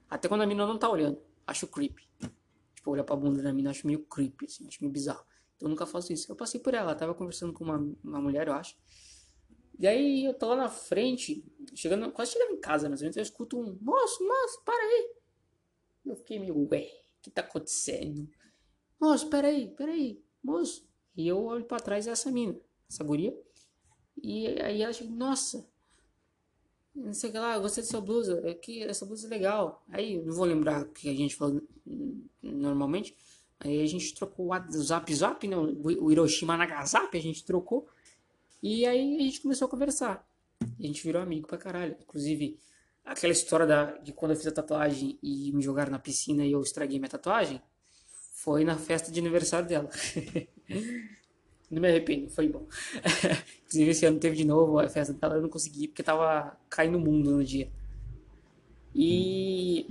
[0.10, 1.22] Até quando a mina não tá olhando.
[1.48, 2.08] Acho creepy.
[2.76, 4.68] Tipo, olhar pra bunda da mina, acho meio creepy, assim.
[4.68, 5.24] Acho meio bizarro.
[5.56, 6.32] Então eu nunca faço isso.
[6.32, 8.76] Eu passei por ela, tava conversando com uma, uma mulher, eu acho.
[9.80, 11.42] E aí eu tô lá na frente,
[11.74, 15.14] chegando, quase chegando em casa, menos, eu escuto um moço, moço, para aí.
[16.06, 16.84] Eu fiquei meio, ué,
[17.20, 18.30] o que tá acontecendo?
[19.00, 20.88] Moço, peraí, peraí, moço.
[21.16, 22.56] E eu olho pra trás é essa mina,
[22.90, 23.38] essa guria.
[24.22, 25.66] E aí ela chega, nossa,
[26.94, 29.84] não sei o que lá, gostei dessa blusa, é que essa blusa é legal.
[29.90, 31.62] Aí não vou lembrar o que a gente fala
[32.42, 33.16] normalmente.
[33.60, 35.58] Aí a gente trocou o zap zap, né?
[35.58, 37.88] O Hiroshima Nagasaki a gente trocou.
[38.62, 40.28] E aí a gente começou a conversar.
[40.78, 41.96] E a gente virou amigo pra caralho.
[42.02, 42.58] Inclusive,
[43.04, 46.52] aquela história da, de quando eu fiz a tatuagem e me jogaram na piscina e
[46.52, 47.62] eu estraguei minha tatuagem,
[48.40, 49.90] foi na festa de aniversário dela.
[51.70, 52.66] não me arrependo, foi bom.
[53.68, 56.98] Inclusive, esse ano teve de novo a festa dela, eu não consegui porque tava caindo
[56.98, 57.70] o mundo no dia.
[58.96, 59.86] E,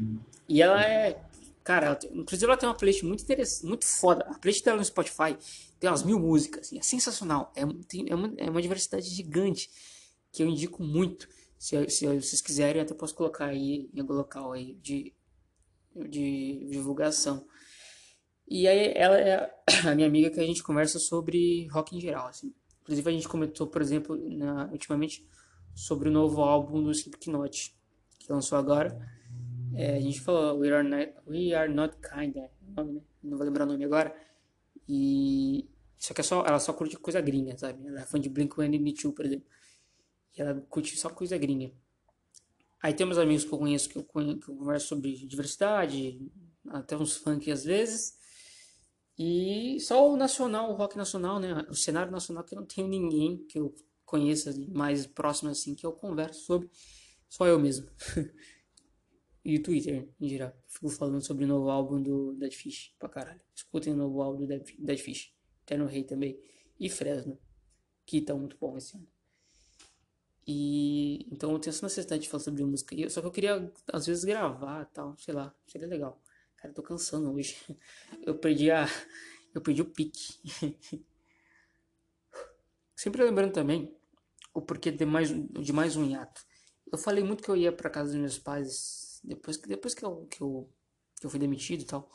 [0.49, 1.23] e ela é.
[1.63, 4.25] Cara, ela tem, inclusive ela tem uma playlist muito interessante, muito foda.
[4.25, 5.37] A playlist dela no Spotify
[5.79, 7.53] tem umas mil músicas, assim, é sensacional.
[7.55, 9.71] É, tem, é, uma, é uma diversidade gigante
[10.33, 11.29] que eu indico muito.
[11.59, 15.13] Se, se vocês quiserem, até posso colocar aí em algum local aí de,
[15.95, 17.47] de divulgação.
[18.51, 19.53] E aí ela é
[19.87, 22.55] a minha amiga que a gente conversa sobre rock em geral, assim.
[22.83, 25.27] Inclusive a gente comentou, por exemplo, na, ultimamente
[25.75, 27.75] sobre o novo álbum do Slipknot,
[28.19, 28.99] que lançou agora.
[29.75, 33.01] É, a gente falou We Are Not, We Are Not Kind, é, nome, né?
[33.23, 34.15] não vou lembrar o nome agora.
[34.89, 37.87] E só que é só, ela só curte coisa gringa, sabe?
[37.87, 39.47] Ela é fã de Blink-182, por exemplo.
[40.37, 41.71] E ela curte só coisa gringa.
[42.81, 46.31] Aí tem meus amigos que eu conheço que eu, conheço, que eu converso sobre diversidade,
[46.69, 48.18] até uns funk às vezes.
[49.19, 51.67] E só o nacional, o rock nacional, né?
[51.69, 55.93] O cenário nacional que não tenho ninguém que eu conheça mais próximo assim que eu
[55.93, 56.71] converso sobre.
[57.29, 57.91] Só eu mesmo.
[59.45, 60.57] e o Twitter, em geral.
[60.69, 63.41] Fico falando sobre o novo álbum do Dead Fish pra caralho.
[63.55, 65.35] Escutem o novo álbum do Dead Fish.
[65.67, 66.41] Terno Rei também.
[66.79, 67.37] E Fresno.
[68.07, 69.07] Que tá muito bom esse ano.
[70.47, 73.11] E então eu tenho essa necessidade de falar sobre música.
[73.11, 75.19] Só que eu queria, às vezes, gravar tal.
[75.19, 75.53] Sei lá.
[75.67, 76.23] Seria legal.
[76.59, 77.57] Cara, eu tô cansando hoje.
[78.23, 78.87] Eu perdi a.
[79.55, 80.39] Eu perdi o pique.
[82.95, 83.97] Sempre lembrando também
[84.53, 86.45] o porquê de mais, de mais um hiato.
[86.91, 90.05] Eu falei muito que eu ia pra casa dos meus pais depois que, depois que,
[90.05, 90.69] eu, que, eu,
[91.21, 92.11] que eu fui demitido e tal,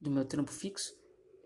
[0.00, 0.94] do meu trampo fixo,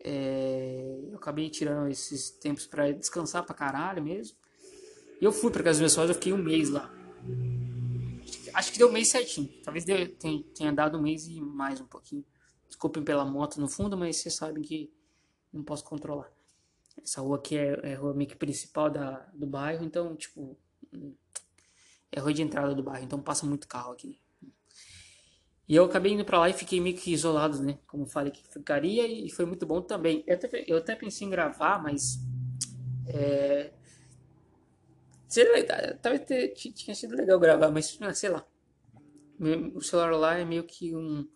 [0.03, 4.37] é, eu acabei tirando esses tempos para descansar pra caralho mesmo.
[5.21, 6.93] E eu fui pra casa dos meus pais, eu fiquei um mês lá.
[8.57, 9.51] Acho que deu mês certinho.
[9.63, 12.25] Talvez deu, tenha, dado um mês e mais um pouquinho.
[12.67, 14.91] Desculpem pela moto no fundo, mas vocês sabem que
[15.53, 16.33] não posso controlar.
[17.03, 20.57] Essa rua aqui é, é a rua meio que principal da, do bairro, então, tipo,
[22.11, 24.19] é a rua de entrada do bairro, então passa muito carro aqui.
[25.69, 27.79] E eu acabei indo para lá e fiquei meio que isolado, né?
[27.87, 30.25] Como falei que ficaria e foi muito bom também.
[30.27, 32.19] Eu até, eu até pensei em gravar, mas.
[33.07, 33.75] É,
[35.37, 38.47] seria, talvez ter, tinha sido legal gravar, mas sei lá.
[39.75, 41.29] o celular lá é meio que um,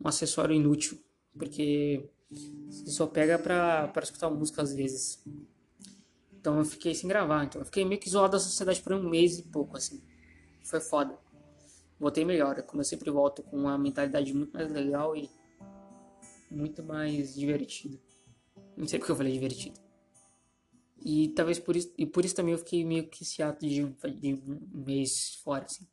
[0.00, 0.98] um acessório inútil,
[1.36, 5.22] porque você só pega pra, pra escutar música às vezes.
[6.32, 9.08] Então eu fiquei sem gravar, então eu fiquei meio que isolado da sociedade por um
[9.08, 10.02] mês e pouco, assim.
[10.64, 11.18] Foi foda.
[11.98, 15.30] Voltei melhor, como eu sempre volto com uma mentalidade muito mais legal e
[16.50, 17.98] muito mais divertida.
[18.76, 19.85] Não sei porque eu falei divertido.
[21.08, 23.80] E talvez por isso, e por isso também eu fiquei meio que esse ato de,
[23.84, 25.86] de um mês fora, assim.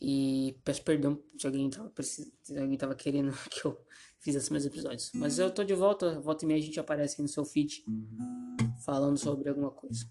[0.00, 3.80] E peço perdão se alguém tava, se alguém tava querendo que eu
[4.18, 5.12] fizesse meus episódios.
[5.14, 7.84] Mas eu tô de volta, volta e meia a gente aparece no seu feed
[8.84, 10.04] falando sobre alguma coisa.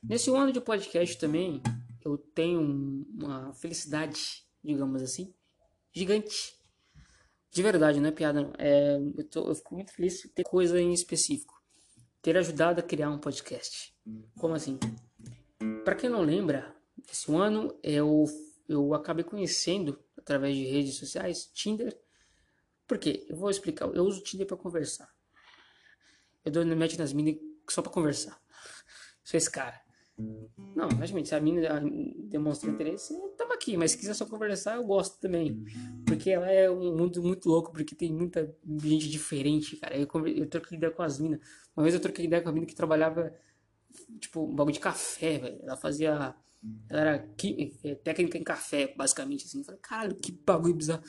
[0.00, 1.60] Nesse ano de podcast também,
[2.04, 5.34] eu tenho uma felicidade, digamos assim,
[5.92, 6.54] gigante.
[7.50, 8.52] De verdade, não é piada não.
[8.56, 11.55] É, eu, tô, eu fico muito feliz de ter coisa em específico
[12.26, 13.94] ter ajudado a criar um podcast.
[14.36, 14.80] Como assim?
[15.84, 16.74] Para quem não lembra,
[17.08, 18.24] esse ano eu,
[18.68, 21.96] eu acabei conhecendo, através de redes sociais, Tinder.
[22.84, 23.24] Por quê?
[23.28, 23.88] Eu vou explicar.
[23.94, 25.08] Eu uso Tinder para conversar.
[26.44, 27.36] Eu dou match nas minas
[27.70, 28.36] só para conversar.
[29.22, 29.80] Sou esse cara.
[30.18, 31.80] Não, realmente, se a mina
[32.24, 33.14] demonstra interesse,
[33.52, 35.64] aqui, mas se quiser só conversar, eu gosto também.
[36.06, 39.96] Porque ela é um mundo muito louco, porque tem muita gente diferente, cara.
[39.96, 41.40] Eu, eu troquei ideia com as minas.
[41.76, 43.32] Uma vez eu troquei ideia com a mina que trabalhava,
[44.20, 45.58] tipo, um bagulho de café, velho.
[45.62, 46.34] Ela fazia.
[46.88, 47.34] Ela era
[47.84, 49.58] é, técnica em café, basicamente, assim.
[49.58, 51.02] Eu falei, caralho, que bagulho bizarro.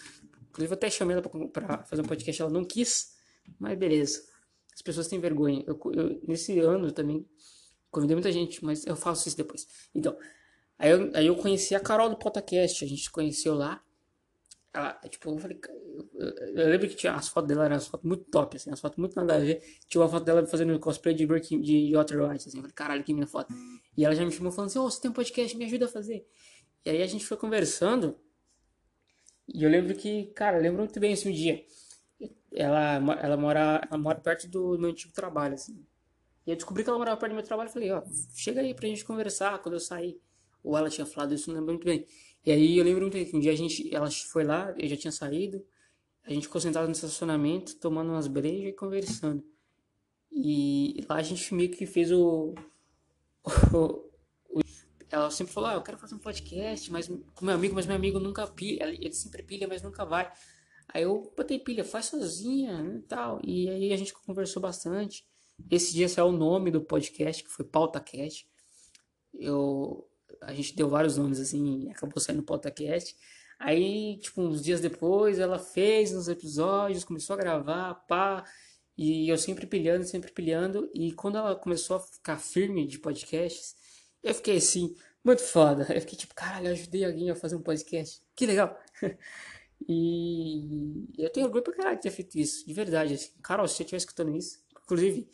[0.49, 3.15] Inclusive, eu até chamei ela pra, pra fazer um podcast, ela não quis,
[3.59, 4.23] mas beleza.
[4.73, 5.63] As pessoas têm vergonha.
[5.65, 7.25] Eu, eu, nesse ano também
[7.89, 9.67] Convidei muita gente, mas eu faço isso depois.
[9.95, 10.15] Então,
[10.77, 13.83] aí eu, aí eu conheci a Carol do Potacast, a gente se conheceu lá.
[14.73, 15.59] Ela, tipo, eu falei,
[16.13, 18.79] eu, eu, lembro que tinha as fotos dela, eram as fotos muito top, assim, as
[18.79, 19.63] fotos muito nada a ver.
[19.87, 23.03] Tinha uma foto dela fazendo cosplay de, Breaking, de Outer White, assim, eu falei, caralho,
[23.03, 23.53] que minha foto.
[23.97, 25.89] E ela já me chamou falando assim, oh, você tem um podcast, me ajuda a
[25.89, 26.27] fazer.
[26.85, 28.19] E aí a gente foi conversando,
[29.47, 31.65] e eu lembro que, cara, eu lembro muito bem esse assim, dia.
[32.51, 35.85] Ela, ela, mora, ela mora perto do meu antigo trabalho, assim.
[36.45, 37.69] E eu descobri que ela morava perto do meu trabalho.
[37.69, 40.19] Falei, ó, chega aí pra gente conversar quando eu sair.
[40.67, 42.05] Ou ela tinha falado isso, não lembro muito bem.
[42.45, 44.87] E aí eu lembro muito bem que um dia a gente, ela foi lá, eu
[44.87, 45.63] já tinha saído.
[46.23, 49.43] A gente ficou sentado no estacionamento, tomando umas brejas e conversando.
[50.31, 52.53] E lá a gente meio que fez o,
[55.09, 57.95] ela sempre falou, ah, eu quero fazer um podcast, mas com meu amigo, mas meu
[57.95, 60.31] amigo nunca pilha, ele sempre pilha, mas nunca vai.
[60.89, 63.39] Aí eu botei pilha, faz sozinha né, e tal.
[63.43, 65.25] E aí a gente conversou bastante.
[65.69, 68.47] Esse dia saiu o nome do podcast, que foi PautaCast.
[69.33, 70.07] Eu,
[70.41, 73.15] a gente deu vários nomes assim, acabou saindo PautaCast.
[73.59, 78.43] Aí, tipo, uns dias depois, ela fez uns episódios, começou a gravar, pá.
[78.97, 80.89] E eu sempre pilhando, sempre pilhando.
[80.93, 83.75] E quando ela começou a ficar firme de podcasts,
[84.23, 85.87] eu fiquei assim, muito foda.
[85.93, 88.21] Eu fiquei tipo, caralho, eu ajudei alguém a fazer um podcast.
[88.35, 88.77] Que legal.
[89.87, 93.13] e eu tenho orgulho pra caralho de ter feito isso, de verdade.
[93.15, 93.31] Assim.
[93.41, 95.29] Carol, se você estiver escutando isso, Inclusive,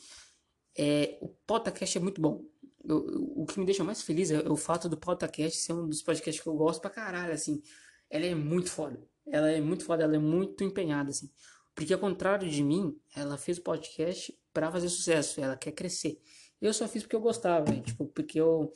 [0.75, 2.43] é, o podcast é muito bom.
[2.83, 2.97] Eu,
[3.35, 6.41] o que me deixa mais feliz é o fato do podcast ser um dos podcasts
[6.41, 7.61] que eu gosto pra caralho, assim.
[8.09, 9.01] Ela é muito foda.
[9.25, 11.29] Ela é muito foda, ela é muito empenhada, assim.
[11.73, 16.19] Porque ao contrário de mim, ela fez o podcast para fazer sucesso, ela quer crescer.
[16.61, 18.71] Eu só fiz porque eu gostava, tipo, porque eu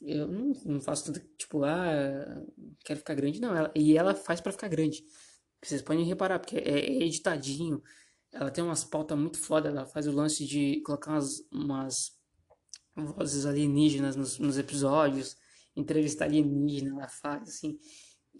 [0.00, 2.44] eu não, não faço tanto, tipo, ah,
[2.84, 3.54] quero ficar grande, não.
[3.56, 5.04] Ela, e ela faz para ficar grande.
[5.62, 7.82] Vocês podem reparar, porque é, é editadinho,
[8.32, 12.17] ela tem umas pautas muito foda, ela faz o lance de colocar umas, umas
[13.04, 15.36] vozes alienígenas nos, nos episódios,
[15.76, 17.78] entrevista alienígena, ela faz, assim.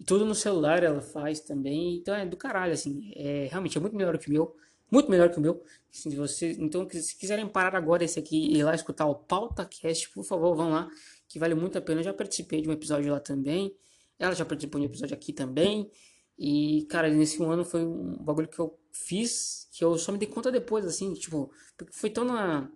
[0.05, 3.11] tudo no celular ela faz também, então é do caralho, assim.
[3.15, 4.55] É, realmente é muito melhor que o meu,
[4.91, 5.63] muito melhor que o meu.
[5.93, 10.09] Assim, você, então, se quiserem parar agora esse aqui e ir lá escutar o PautaCast,
[10.11, 10.89] por favor, vão lá,
[11.27, 12.01] que vale muito a pena.
[12.01, 13.75] Eu já participei de um episódio lá também.
[14.17, 15.89] Ela já participou de um episódio aqui também.
[16.37, 20.27] E, cara, nesse ano foi um bagulho que eu fiz que eu só me dei
[20.27, 22.69] conta depois, assim, tipo, porque foi tão na,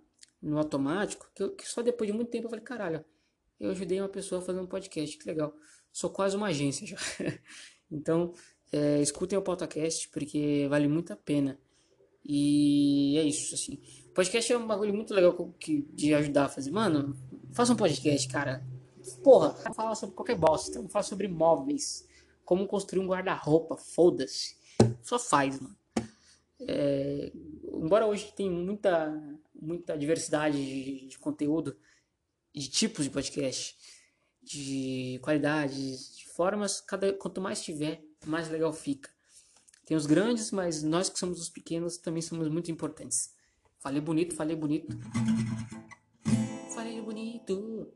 [0.43, 3.03] no automático que, eu, que só depois de muito tempo eu falei, caralho,
[3.59, 5.55] eu ajudei uma pessoa a fazer um podcast, que legal.
[5.91, 6.97] Sou quase uma agência já.
[7.89, 8.33] então,
[8.71, 11.57] é, escutem o podcast porque vale muito a pena.
[12.25, 13.79] E é isso, assim.
[14.13, 16.71] Podcast é um bagulho muito legal que, de ajudar a fazer.
[16.71, 17.15] Mano,
[17.51, 18.65] faça um podcast, cara.
[19.23, 20.81] Porra, fala sobre qualquer bosta.
[20.81, 22.07] Não fala sobre móveis
[22.43, 24.57] como construir um guarda-roupa, foda-se.
[25.01, 25.75] Só faz, mano.
[26.59, 27.31] É,
[27.73, 29.13] embora hoje tem muita,
[29.63, 31.75] muita diversidade de, de, conteúdo,
[32.53, 33.75] de tipos de podcast,
[34.41, 39.09] de qualidades, de formas, cada, quanto mais tiver, mais legal fica.
[39.85, 43.33] Tem os grandes, mas nós que somos os pequenos também somos muito importantes.
[43.79, 44.97] Falei bonito, falei bonito.
[46.73, 47.91] Falei bonito.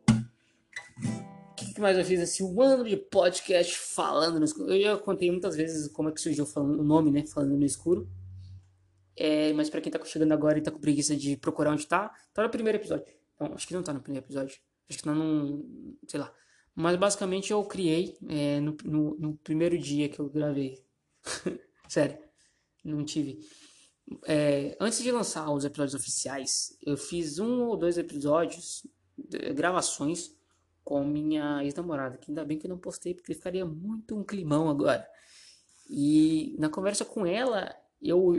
[1.78, 4.74] que mais eu fiz esse um ano de podcast falando no escuro?
[4.74, 7.24] Eu já contei muitas vezes como é que surgiu o nome, né?
[7.28, 8.10] Falando no escuro.
[9.18, 12.14] É, mas para quem tá chegando agora e tá com preguiça de procurar onde tá,
[12.34, 13.06] tá no primeiro episódio.
[13.40, 14.58] Não, acho que não tá no primeiro episódio.
[14.88, 15.98] Acho que tá num.
[16.08, 16.32] sei lá.
[16.76, 20.84] Mas basicamente eu criei é, no, no, no, primeiro dia que eu gravei.
[21.90, 22.20] Sério.
[22.84, 23.40] Não tive.
[24.26, 28.86] É, antes de lançar os episódios oficiais, eu fiz um ou dois episódios,
[29.56, 30.32] gravações
[30.84, 34.70] com minha ex-namorada, que ainda bem que eu não postei, porque ficaria muito um climão
[34.70, 35.06] agora.
[35.90, 38.38] E na conversa com ela, eu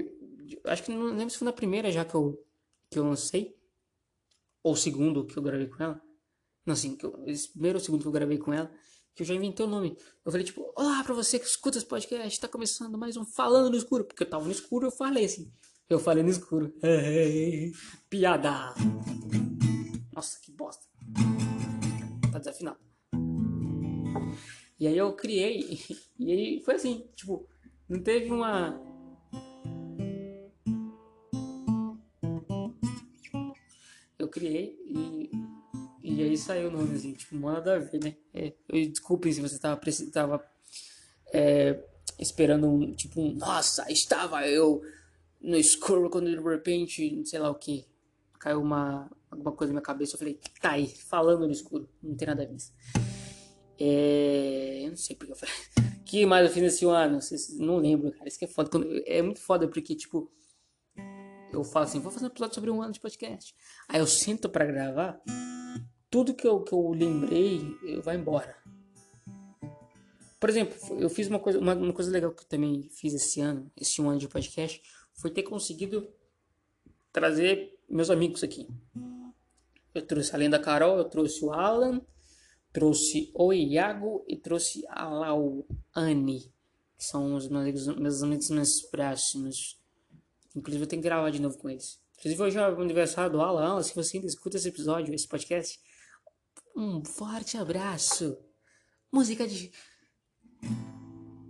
[0.64, 2.44] acho que não lembro se foi na primeira já que eu,
[2.90, 3.56] que eu lancei,
[4.62, 6.00] ou segundo que eu gravei com ela.
[6.64, 8.70] Não, assim, que eu, esse primeiro ou segundo que eu gravei com ela,
[9.14, 9.96] que eu já inventei o nome.
[10.24, 13.70] Eu falei, tipo, olá pra você que escuta esse podcast, tá começando mais um Falando
[13.70, 15.52] no Escuro, porque eu tava no escuro eu falei assim.
[15.88, 16.72] Eu falei no escuro.
[18.10, 18.74] Piada.
[20.12, 20.86] Nossa, que bosta
[22.30, 22.78] tá desafinado.
[24.78, 25.80] E aí eu criei,
[26.18, 27.48] e aí foi assim, tipo,
[27.88, 28.80] não teve uma.
[34.38, 35.30] Criei e,
[36.02, 38.16] e aí saiu o nome, assim, tipo, nada a ver, né?
[38.32, 39.80] É, eu, desculpem se você tava,
[40.12, 40.44] tava
[41.32, 41.78] é,
[42.18, 44.80] esperando um, tipo, um, nossa, estava eu
[45.40, 47.86] no escuro quando de repente, sei lá o que,
[48.38, 50.14] caiu uma, alguma coisa na minha cabeça.
[50.14, 51.88] Eu falei, tá aí, falando no escuro.
[52.02, 52.56] Não tem nada a ver.
[53.78, 54.82] É...
[54.84, 55.54] Eu não sei porque eu falei.
[56.04, 57.18] que mais eu fiz nesse ano?
[57.58, 58.28] Não lembro, cara.
[58.28, 58.70] Isso que é foda.
[59.06, 60.30] É muito foda porque, tipo,
[61.52, 63.54] eu falo assim, vou fazer um episódio sobre um ano de podcast.
[63.88, 65.20] Aí eu sinto para gravar,
[66.10, 68.56] tudo que eu, que eu lembrei, eu vai embora.
[70.40, 73.40] Por exemplo, eu fiz uma coisa, uma, uma coisa legal que eu também fiz esse
[73.40, 74.80] ano, esse um ano de podcast,
[75.14, 76.08] foi ter conseguido
[77.12, 78.68] trazer meus amigos aqui.
[79.94, 82.00] Eu trouxe além da Carol, eu trouxe o Alan,
[82.72, 86.52] trouxe o Iago e trouxe a Lauane,
[86.96, 89.77] que são os meus amigos, meus amigos mais próximos.
[90.58, 92.00] Inclusive eu tenho que gravar de novo com eles.
[92.18, 93.64] Inclusive hoje é o aniversário do Alan.
[93.64, 95.78] Alan, se você ainda escuta esse episódio, esse podcast,
[96.76, 98.36] um forte abraço.
[99.12, 99.70] Música de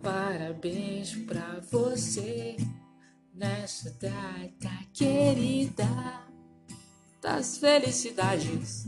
[0.02, 2.56] Parabéns pra você
[3.34, 5.84] nessa data querida
[7.20, 8.86] das felicidades.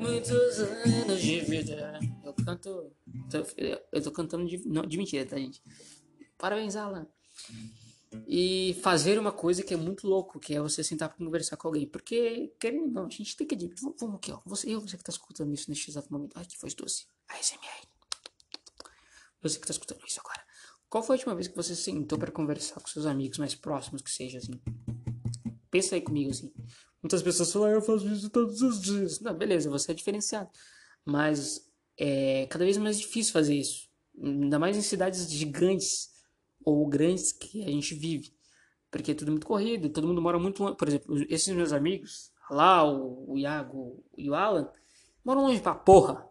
[0.00, 2.00] Muitos anos de vida.
[2.24, 2.92] Eu canto.
[3.92, 5.62] eu tô cantando de, não, de mentira, tá, gente?
[6.38, 7.06] Parabéns, Alan.
[8.26, 11.68] E fazer uma coisa que é muito louco, que é você sentar pra conversar com
[11.68, 11.86] alguém.
[11.86, 13.82] Porque, querendo não, a gente tem que admitir.
[13.98, 14.40] Vamos, aqui, ó.
[14.46, 16.32] Você, eu, você que tá escutando isso neste exato momento.
[16.36, 17.06] Ai, que foi doce.
[17.28, 17.86] ASMR.
[19.42, 20.44] Você que tá escutando isso agora.
[20.88, 24.02] Qual foi a última vez que você sentou para conversar com seus amigos mais próximos
[24.02, 24.60] que seja assim?
[25.70, 26.52] Pensa aí comigo assim.
[27.02, 29.20] Muitas pessoas falam, ah, eu faço isso todos os dias.
[29.20, 30.48] Não, beleza, você é diferenciado.
[31.04, 33.88] Mas é cada vez mais difícil fazer isso.
[34.20, 36.15] Ainda mais em cidades gigantes
[36.66, 38.34] ou grandes que a gente vive.
[38.90, 40.76] Porque é tudo muito corrido, todo mundo mora muito longe.
[40.76, 44.68] Por exemplo, esses meus amigos, lá o, Iago e o Alan,
[45.24, 46.26] moram longe pra porra.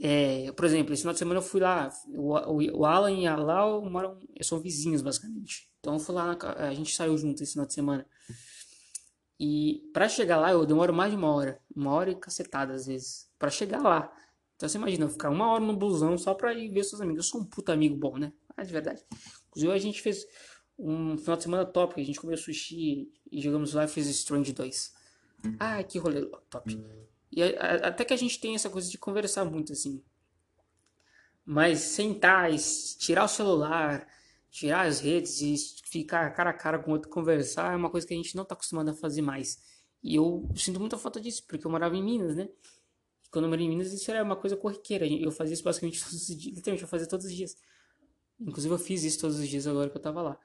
[0.00, 3.26] É, por exemplo, esse final de semana eu fui lá, o, o, o Alan e
[3.26, 5.70] a Lau moram, são vizinhos basicamente.
[5.78, 8.06] Então eu fui lá, a gente saiu junto esse final de semana.
[9.38, 12.86] E para chegar lá eu demoro mais de uma hora, uma hora e cacetada às
[12.86, 14.10] vezes, para chegar lá.
[14.56, 17.26] Então você imagina, ficar uma hora no busão só pra ir ver seus amigos.
[17.26, 18.32] Eu sou um puta amigo bom, né?
[18.56, 19.04] Mas de verdade.
[19.48, 20.26] Inclusive a gente fez
[20.78, 24.92] um final de semana top, a gente comeu sushi e jogamos Life is Strange 2.
[25.58, 26.80] Ah, que rolê top.
[27.30, 30.02] E a, a, até que a gente tem essa coisa de conversar muito assim.
[31.44, 32.50] Mas sentar,
[32.98, 34.08] tirar o celular,
[34.50, 35.56] tirar as redes e
[35.90, 38.44] ficar cara a cara com o outro conversar é uma coisa que a gente não
[38.44, 39.60] está acostumado a fazer mais.
[40.02, 42.48] E eu sinto muita falta disso, porque eu morava em Minas, né?
[43.24, 45.06] E quando eu morava em Minas, isso era uma coisa corriqueira.
[45.06, 46.56] Eu fazia isso basicamente todos os dias.
[46.56, 47.56] Literalmente, eu fazia todos os dias.
[48.40, 50.38] Inclusive, eu fiz isso todos os dias agora que eu tava lá.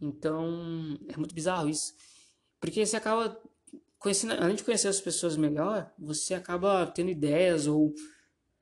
[0.00, 1.92] Então, é muito bizarro isso.
[2.60, 3.40] Porque você acaba
[3.98, 7.94] conhecendo, além de conhecer as pessoas melhor, você acaba tendo ideias ou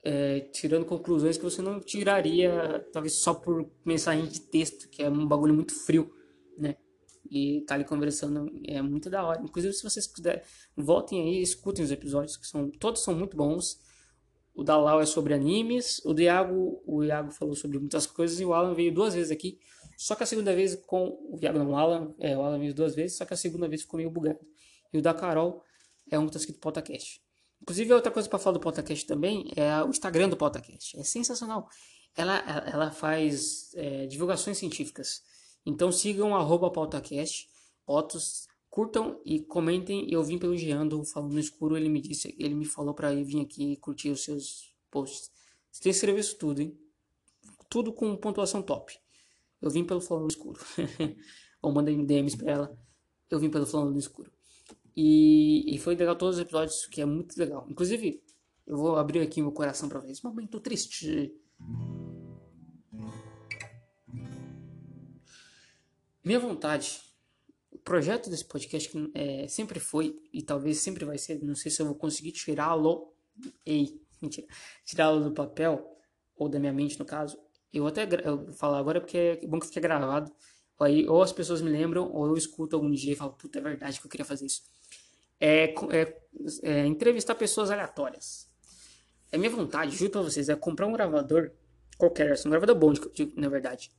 [0.05, 5.09] é, tirando conclusões que você não tiraria, talvez só por mensagem de texto, que é
[5.09, 6.13] um bagulho muito frio,
[6.59, 6.77] né?
[7.31, 9.41] E tá ali conversando é muito da hora.
[9.43, 10.43] Inclusive, se vocês quiserem,
[10.77, 13.81] voltem aí escutem os episódios, que são, todos são muito bons.
[14.55, 18.45] O da Lau é sobre animes, o Iago, o Iago falou sobre muitas coisas e
[18.45, 19.59] o Alan veio duas vezes aqui.
[19.97, 22.75] Só que a segunda vez com o Iago não, o Alan, é, o Alan veio
[22.75, 24.41] duas vezes, só que a segunda vez ficou meio bugado.
[24.93, 25.63] E o da Carol
[26.11, 27.23] é um que tá escrito podcast.
[27.63, 30.99] Inclusive, outra coisa para falar do podcast também é o Instagram do podcast.
[30.99, 31.69] É sensacional.
[32.17, 35.23] Ela, ela faz é, divulgações científicas.
[35.65, 37.49] Então sigam arroba pautacast,
[37.87, 40.11] fotos, curtam e comentem.
[40.11, 43.43] Eu vim pelo Geando falando no escuro, ele me disse, ele me falou para vir
[43.43, 45.31] aqui curtir os seus posts.
[45.71, 46.77] Você tem que escrever isso tudo, hein?
[47.69, 48.99] Tudo com pontuação top.
[49.61, 50.59] Eu vim pelo falando escuro.
[51.61, 52.79] Ou mandei DMs pra ela.
[53.31, 54.33] Eu vim pelo falando escuro.
[54.97, 57.67] E, e foi legal todos os episódios, que é muito legal.
[57.69, 58.23] Inclusive,
[58.67, 60.23] eu vou abrir aqui meu coração pra vocês.
[60.23, 61.35] Momento triste.
[66.25, 67.03] Minha vontade,
[67.93, 71.85] projeto desse podcast é, sempre foi e talvez sempre vai ser, não sei se eu
[71.85, 73.13] vou conseguir tirá-lo,
[73.67, 74.47] ei, mentira,
[74.83, 75.95] tirá-lo do papel
[76.35, 77.39] ou da minha mente no caso.
[77.71, 80.33] Eu até eu falar agora porque é bom que fique gravado.
[80.81, 83.63] Aí ou as pessoas me lembram ou eu escuto algum dia e falo, puta, é
[83.63, 84.63] verdade que eu queria fazer isso.
[85.39, 86.23] É, é,
[86.63, 88.49] é entrevistar pessoas aleatórias.
[89.31, 91.53] É minha vontade, juro pra vocês, é comprar um gravador
[91.99, 92.95] qualquer, assim, um gravador bom,
[93.37, 93.93] na verdade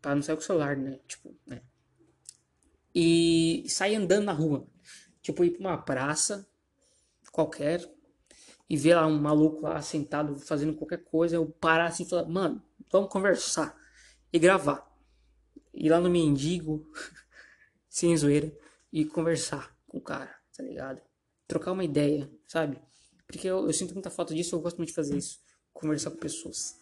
[0.00, 1.00] Pra não sair com o celular, né?
[1.08, 1.62] Tipo, né?
[2.94, 4.66] E sair andando na rua.
[5.22, 6.46] Tipo, ir pra uma praça
[7.30, 7.88] qualquer
[8.68, 11.36] e ver lá um maluco lá sentado fazendo qualquer coisa.
[11.36, 13.76] Eu parar assim e falar, mano, vamos conversar
[14.32, 14.90] e gravar.
[15.72, 16.86] Ir lá no mendigo,
[17.88, 18.52] sem zoeira,
[18.92, 21.00] e conversar com o cara, tá ligado?
[21.48, 22.78] Trocar uma ideia, sabe?
[23.26, 25.40] Porque eu, eu sinto muita falta disso, eu gosto muito de fazer isso.
[25.72, 26.78] Conversar com pessoas.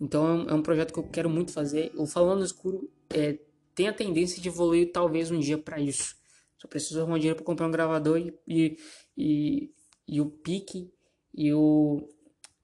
[0.00, 1.92] Então é um projeto que eu quero muito fazer.
[1.96, 3.38] O Falando no Escuro é,
[3.78, 6.16] tem a tendência de evoluir talvez um dia para isso.
[6.60, 8.76] Só preciso arrumar dinheiro para comprar um gravador e, e,
[9.16, 9.72] e,
[10.08, 10.92] e, o pique
[11.32, 12.02] e o.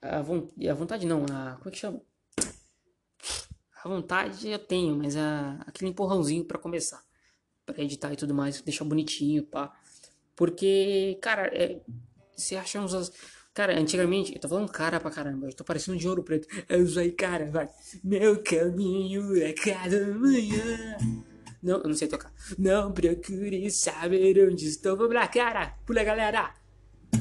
[0.03, 1.55] A, a vontade não, a.
[1.55, 2.03] Como é que chama?
[3.85, 7.01] A vontade eu tenho, mas a, aquele empurrãozinho para começar.
[7.65, 9.73] para editar e tudo mais, deixar bonitinho, pá.
[10.35, 11.81] Porque, cara, é,
[12.37, 13.13] você acha uns.
[13.55, 16.49] Cara, antigamente, eu tô falando cara pra caramba, eu tô parecendo de ouro preto.
[16.69, 17.69] Eu sou aí, cara, vai.
[18.03, 20.99] Meu caminho é cada manhã.
[21.63, 22.33] Não, eu não sei tocar.
[22.59, 24.97] Não procure saber onde estou.
[24.97, 25.79] Vamos lá, cara.
[25.87, 26.53] Pula, galera.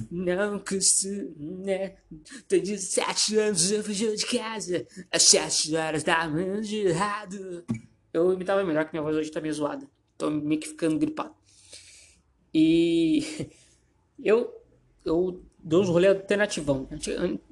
[0.10, 1.98] Não costumo, né?
[2.50, 4.88] De sete anos, eu fugi de casa.
[5.12, 7.64] Às sete horas da manhã de errado.
[8.12, 9.88] Eu imitava melhor, que minha voz hoje tá meio zoada.
[10.18, 11.36] Tô meio que ficando gripado.
[12.52, 13.50] E
[14.24, 14.52] eu,
[15.06, 16.88] eu dou uns rolê alternativão.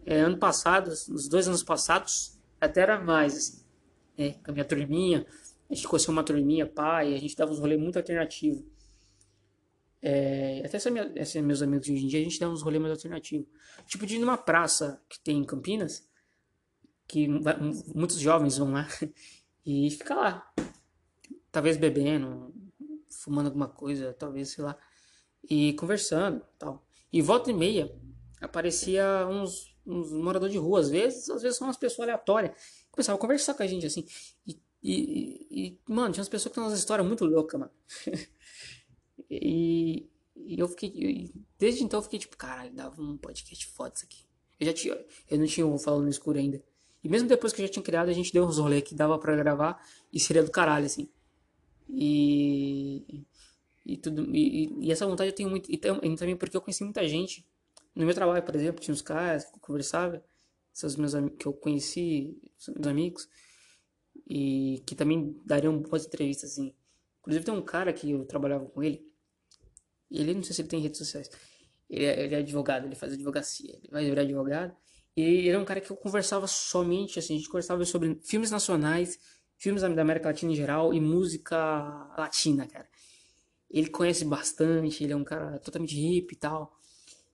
[0.05, 3.63] É, ano passado, nos dois anos passados, até era mais, assim,
[4.17, 4.33] né?
[4.43, 5.25] Com a minha turminha,
[5.69, 8.65] a gente conheceu uma turminha, pai, a gente dava uns rolê muito alternativo.
[10.01, 12.81] É, até essa minha, essa meus amigos hoje em dia, a gente dá uns rolês
[12.81, 13.47] mais alternativos.
[13.85, 16.09] Tipo de ir numa praça que tem em Campinas,
[17.07, 17.27] que
[17.93, 18.87] muitos jovens vão lá
[19.65, 20.53] e fica lá.
[21.51, 22.53] Talvez bebendo,
[23.09, 24.77] fumando alguma coisa, talvez, sei lá,
[25.47, 26.85] e conversando tal.
[27.11, 27.93] E volta e meia
[28.39, 32.53] aparecia uns, uns moradores de rua, às vezes, às vezes são umas pessoas aleatórias.
[32.89, 34.05] Começavam a conversar com a gente assim.
[34.47, 37.71] E, e, e mano, tinha umas pessoas que tinham umas histórias muito loucas, mano.
[39.29, 41.31] e, e, eu fiquei.
[41.57, 44.25] Desde então eu fiquei tipo, caralho, dava um podcast foda isso aqui.
[44.59, 45.05] Eu já tinha.
[45.29, 46.63] Eu não tinha um falando no escuro ainda.
[47.03, 49.17] E mesmo depois que eu já tinha criado, a gente deu uns rolês que dava
[49.17, 49.83] pra gravar
[50.13, 51.09] e seria do caralho, assim.
[51.89, 53.25] E
[53.85, 57.07] e tudo e, e, essa vontade eu tenho muito e, também porque eu conheci muita
[57.07, 57.45] gente
[57.95, 60.23] no meu trabalho por exemplo tinha uns caras que eu conversava
[60.73, 62.37] esses meus que eu conheci
[62.75, 63.27] meus amigos
[64.27, 66.73] e que também dariam boas entrevistas assim.
[67.19, 69.05] Inclusive tem um cara que eu trabalhava com ele
[70.09, 71.29] e ele não sei se ele tem redes sociais
[71.89, 74.75] ele é, ele é advogado ele faz advocacia ele vai virar advogado
[75.15, 78.51] e ele é um cara que eu conversava somente assim a gente conversava sobre filmes
[78.51, 79.19] nacionais
[79.57, 81.57] filmes da América Latina em geral e música
[82.17, 82.89] latina cara
[83.71, 86.77] ele conhece bastante, ele é um cara totalmente hippie e tal.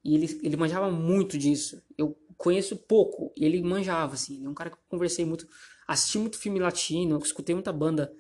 [0.04, 1.82] E ele, ele manjava muito disso.
[1.98, 4.38] Eu conheço pouco, e ele manjava, assim.
[4.38, 5.48] Ele é um cara que eu conversei muito,
[5.88, 8.14] assisti muito filme latino, escutei muita banda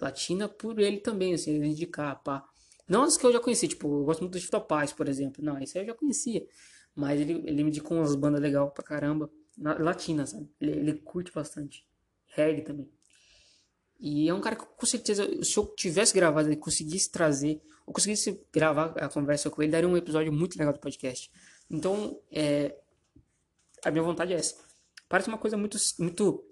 [0.00, 2.44] latina por ele também, assim, ele indicar, pá.
[2.88, 5.42] Não as que eu já conheci, tipo, eu gosto muito de Fito Paz, por exemplo.
[5.42, 6.46] Não, isso aí eu já conhecia.
[6.94, 9.30] Mas ele, ele me indicou umas bandas legais pra caramba.
[9.56, 10.50] Na, latina, sabe?
[10.60, 11.86] Ele, ele curte bastante.
[12.26, 12.88] Reggae também.
[14.06, 17.94] E é um cara que com certeza, se eu tivesse gravado e conseguisse trazer, ou
[17.94, 21.32] conseguisse gravar a conversa com ele, daria um episódio muito legal do podcast.
[21.70, 22.76] Então, é,
[23.82, 24.56] a minha vontade é essa.
[25.08, 26.44] Parece uma coisa muito, muito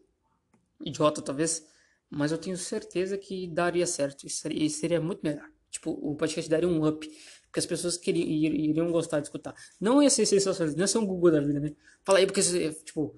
[0.81, 1.63] idiota, talvez,
[2.09, 4.27] mas eu tenho certeza que daria certo.
[4.27, 5.47] Isso seria, seria muito melhor.
[5.71, 7.07] Tipo, o podcast daria um up.
[7.49, 9.55] Porque as pessoas queriam, iriam gostar de escutar.
[9.79, 11.77] Não ia ser sensacionalista, não ia ser um Google da vida, né?
[12.03, 12.41] Fala aí, porque,
[12.83, 13.15] tipo,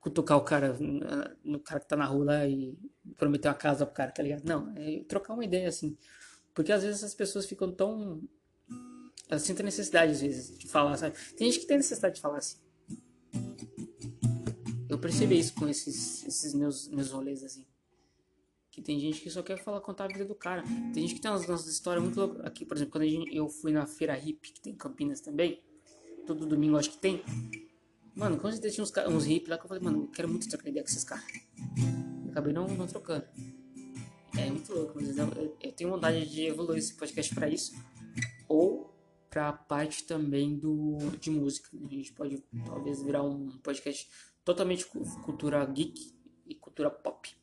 [0.00, 0.78] cutucar o cara,
[1.44, 2.74] no cara que tá na rua lá e
[3.16, 4.44] prometer uma casa pro cara, tá ligado?
[4.44, 5.96] Não, é trocar uma ideia assim.
[6.54, 8.22] Porque às vezes as pessoas ficam tão.
[9.28, 11.16] Elas sentem necessidade às vezes de falar, sabe?
[11.36, 12.56] Tem gente que tem necessidade de falar assim.
[14.88, 17.66] Eu percebi isso com esses, esses meus, meus rolês assim.
[18.70, 20.62] Que tem gente que só quer falar, contar a vida do cara.
[20.92, 22.44] Tem gente que tem umas, umas histórias muito loucas.
[22.44, 25.62] Aqui, por exemplo, quando gente, eu fui na feira hip, que tem em Campinas também.
[26.26, 27.22] Todo domingo acho que tem.
[28.14, 30.48] Mano, com certeza tinha uns, uns hippies lá que eu falei, mano, eu quero muito
[30.48, 31.24] trocar ideia com esses caras.
[32.36, 33.24] Acabei não, não trocando.
[34.38, 37.74] É muito louco, mas eu, eu, tenho vontade de evoluir esse podcast para isso.
[38.46, 38.94] Ou
[39.30, 41.70] pra parte também do, de música.
[41.72, 41.88] Né?
[41.90, 44.06] A gente pode talvez virar um podcast
[44.44, 44.84] totalmente
[45.24, 46.12] cultura geek
[46.46, 47.34] e cultura pop.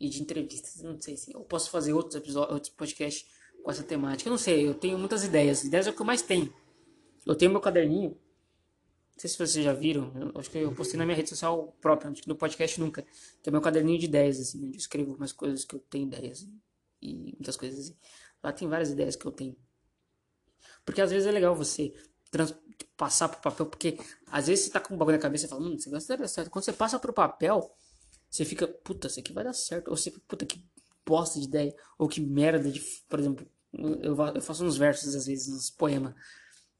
[0.00, 0.80] E de entrevistas.
[0.82, 3.28] Não sei se eu posso fazer outros episódios, outros podcasts
[3.62, 4.30] com essa temática.
[4.30, 5.62] Eu não sei, eu tenho muitas ideias.
[5.62, 6.50] Ideias é o que eu mais tenho.
[7.26, 8.16] Eu tenho meu caderninho.
[9.14, 10.12] Não sei se vocês já viram.
[10.16, 13.04] Eu, acho que eu postei na minha rede social própria, no podcast nunca.
[13.42, 16.46] Tem meu caderninho de ideias, assim, onde eu escrevo umas coisas que eu tenho ideias.
[17.00, 17.96] E muitas coisas assim.
[18.42, 19.56] Lá tem várias ideias que eu tenho.
[20.84, 21.94] Porque às vezes é legal você
[22.30, 22.54] trans,
[22.96, 23.98] passar pro papel, porque
[24.30, 26.22] às vezes você tá com um bagulho na cabeça e fala, hum, você gosta de
[26.22, 26.50] dar certo.
[26.50, 27.72] Quando você passa pro papel,
[28.28, 29.88] você fica, puta, isso aqui vai dar certo.
[29.88, 30.64] Ou você fica, puta, que
[31.04, 31.74] bosta de ideia.
[31.98, 32.80] Ou que merda de.
[33.08, 36.14] Por exemplo, eu, eu faço uns versos às vezes, uns poemas.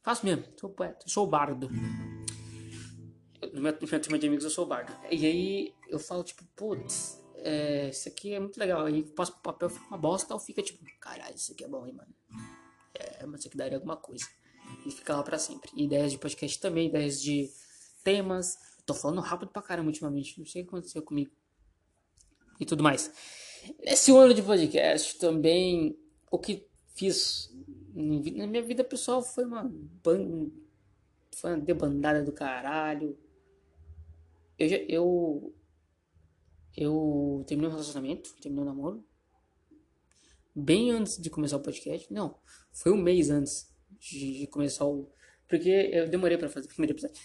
[0.03, 1.69] Faço mesmo, sou poeta, sou bardo.
[3.53, 4.93] No meu, no meu time de amigos eu sou bardo.
[5.11, 8.85] E aí eu falo, tipo, putz, é, isso aqui é muito legal.
[8.87, 11.87] Aí passo pro papel, fica uma bosta, ou fica tipo, caralho, isso aqui é bom,
[11.87, 12.15] hein, mano.
[12.95, 14.25] É, mas isso aqui daria alguma coisa.
[14.87, 15.71] E fica lá pra sempre.
[15.77, 17.51] Ideias de podcast também, ideias de
[18.05, 18.59] temas.
[18.87, 21.31] Tô falando rápido pra caramba ultimamente, não sei o que aconteceu comigo.
[22.61, 23.13] E tudo mais.
[23.81, 25.99] Nesse ano de podcast também,
[26.31, 27.51] o que fiz
[27.95, 30.51] na minha vida pessoal foi uma ban...
[31.35, 33.19] foi uma debandada do caralho.
[34.59, 35.55] Eu já, eu
[36.77, 39.05] eu terminei um relacionamento, terminei um namoro.
[40.55, 42.13] Bem antes de começar o podcast.
[42.13, 42.39] Não,
[42.73, 45.11] foi um mês antes de, de começar o.
[45.49, 47.21] Porque eu demorei para fazer o primeiro episódio.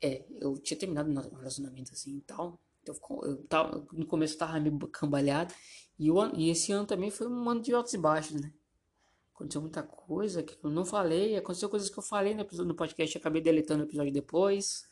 [0.00, 2.60] É, eu tinha terminado um relacionamento assim e tal.
[2.82, 5.54] Então, eu tava, no começo eu tava meio cambalhado.
[5.98, 8.52] E, e esse ano também foi um ano de altos e baixos, né?
[9.34, 11.36] Aconteceu muita coisa que eu não falei.
[11.36, 14.84] Aconteceu coisas que eu falei no, episódio, no podcast acabei deletando o episódio depois.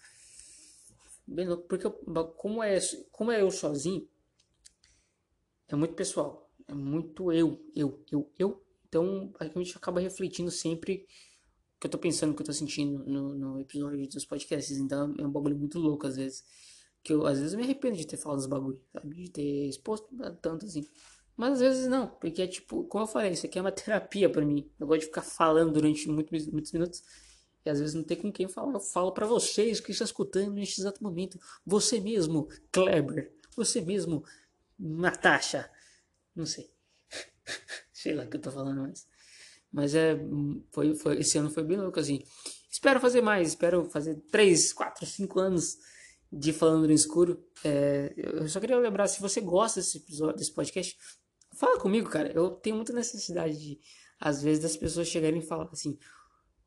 [1.31, 1.93] Bem louco, porque eu,
[2.37, 2.77] como, é,
[3.13, 4.07] como é eu sozinho,
[5.69, 6.51] é muito pessoal.
[6.67, 8.65] É muito eu, eu, eu, eu.
[8.89, 11.07] Então a gente acaba refletindo sempre
[11.77, 14.77] o que eu tô pensando, o que eu tô sentindo no, no episódio dos podcasts.
[14.77, 16.45] Então é um bagulho muito louco às vezes.
[17.01, 19.15] Que eu às vezes me arrependo de ter falado dos bagulhos, sabe?
[19.15, 20.09] De ter exposto
[20.43, 20.85] tanto assim.
[21.37, 24.29] Mas às vezes não, porque é tipo, como eu falei, isso aqui é uma terapia
[24.29, 24.69] para mim.
[24.81, 27.05] Eu gosto de ficar falando durante muitos, muitos minutos.
[27.65, 28.73] E às vezes não tem com quem falar.
[28.73, 31.39] Eu falo para vocês que estão escutando neste exato momento.
[31.65, 33.33] Você mesmo, Kleber.
[33.57, 34.25] Você mesmo,
[34.79, 35.71] Natasha.
[36.35, 36.71] Não sei.
[37.93, 39.07] sei lá o que eu tô falando mais.
[39.73, 40.19] Mas é.
[40.73, 42.23] Foi, foi, esse ano foi bem louco, assim.
[42.71, 43.49] Espero fazer mais.
[43.49, 45.79] Espero fazer 3, 4, 5 anos
[46.33, 47.45] de Falando no Escuro.
[47.65, 50.97] É, eu só queria lembrar, se você gosta desse episódio, desse podcast,
[51.55, 52.33] fala comigo, cara.
[52.33, 53.81] Eu tenho muita necessidade de,
[54.19, 55.99] às vezes, das pessoas chegarem e falar assim.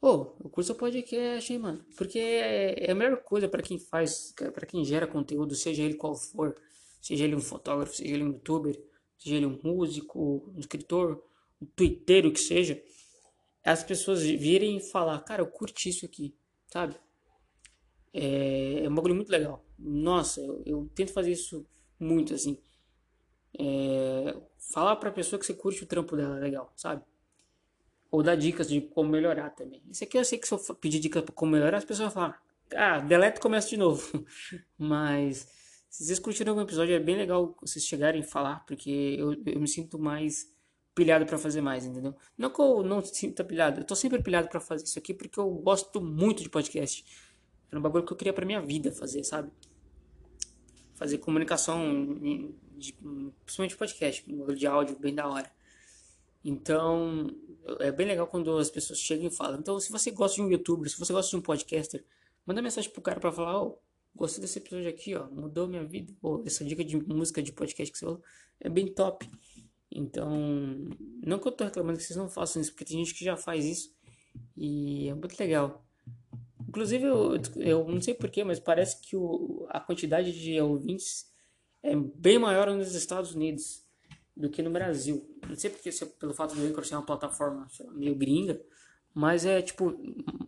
[0.06, 1.86] Ô, oh, curso o podcast, hein, mano?
[1.96, 5.94] Porque é, é a melhor coisa para quem faz, para quem gera conteúdo, seja ele
[5.94, 6.58] qual for,
[7.02, 8.78] seja ele um fotógrafo, seja ele um youtuber,
[9.18, 11.24] seja ele um músico, um escritor,
[11.62, 12.84] um twitteiro que seja,
[13.64, 16.36] as pessoas virem e falar, cara, eu curti isso aqui,
[16.68, 16.98] sabe?
[18.14, 19.64] É, é um bagulho muito legal.
[19.80, 21.66] Nossa, eu, eu tento fazer isso
[21.98, 22.58] muito, assim.
[23.58, 27.06] É, falar pra pessoa que você curte o trampo dela, legal, sabe?
[28.14, 29.82] Ou dar dicas de como melhorar também.
[29.90, 32.22] Isso aqui eu sei que se eu pedir dicas para como melhorar, as pessoas vão
[32.22, 32.44] falar,
[32.76, 34.24] ah, deleta e começa de novo.
[34.78, 35.48] Mas
[35.90, 39.60] se vocês curtiram algum episódio, é bem legal vocês chegarem e falar, porque eu, eu
[39.60, 40.48] me sinto mais
[40.94, 42.16] pilhado para fazer mais, entendeu?
[42.38, 45.40] Não que eu não sinta pilhado, eu tô sempre pilhado para fazer isso aqui porque
[45.40, 47.04] eu gosto muito de podcast.
[47.72, 49.52] É um bagulho que eu queria para minha vida fazer, sabe?
[50.94, 52.22] Fazer comunicação,
[53.44, 55.52] principalmente podcast, bagulho de áudio bem da hora.
[56.44, 57.28] Então,
[57.80, 59.60] é bem legal quando as pessoas chegam e falam.
[59.60, 62.04] Então, se você gosta de um youtuber, se você gosta de um podcaster,
[62.46, 63.78] manda mensagem pro cara para falar, ó, oh,
[64.16, 66.14] gostei desse episódio aqui, ó, mudou minha vida.
[66.22, 68.22] Ou essa dica de música de podcast que você falou
[68.60, 69.30] é bem top.
[69.90, 70.32] Então,
[71.24, 73.38] não que eu tô reclamando que vocês não façam isso, porque tem gente que já
[73.38, 73.96] faz isso
[74.58, 75.86] e é muito legal.
[76.68, 81.32] Inclusive, eu, eu não sei porquê, mas parece que o, a quantidade de ouvintes
[81.84, 83.83] é bem maior nos Estados Unidos
[84.36, 85.24] do que no Brasil.
[85.48, 88.60] Não sei porque se é pelo fato do Anchor ser uma plataforma meio gringa,
[89.14, 89.92] mas é tipo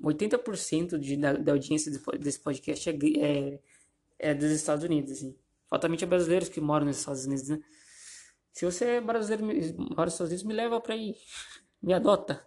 [0.04, 3.60] 80% de, da, da audiência desse podcast é, é,
[4.18, 5.38] é, dos Estados Unidos, assim.
[5.70, 7.60] Faltamente é brasileiros que moram nos Estados Unidos, né?
[8.52, 11.16] Se você é brasileiro mora nos Estados Unidos, me leva pra ir.
[11.82, 12.46] Me adota.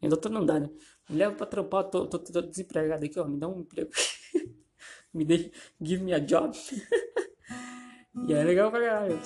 [0.00, 0.70] Me adota não dá, né?
[1.08, 3.26] Me leva pra trampar, tô, tô, tô desempregado aqui, ó.
[3.26, 3.90] Me dá um emprego.
[5.12, 5.50] me dê,
[5.80, 6.56] give me a job.
[8.28, 9.20] e é legal pra caralho.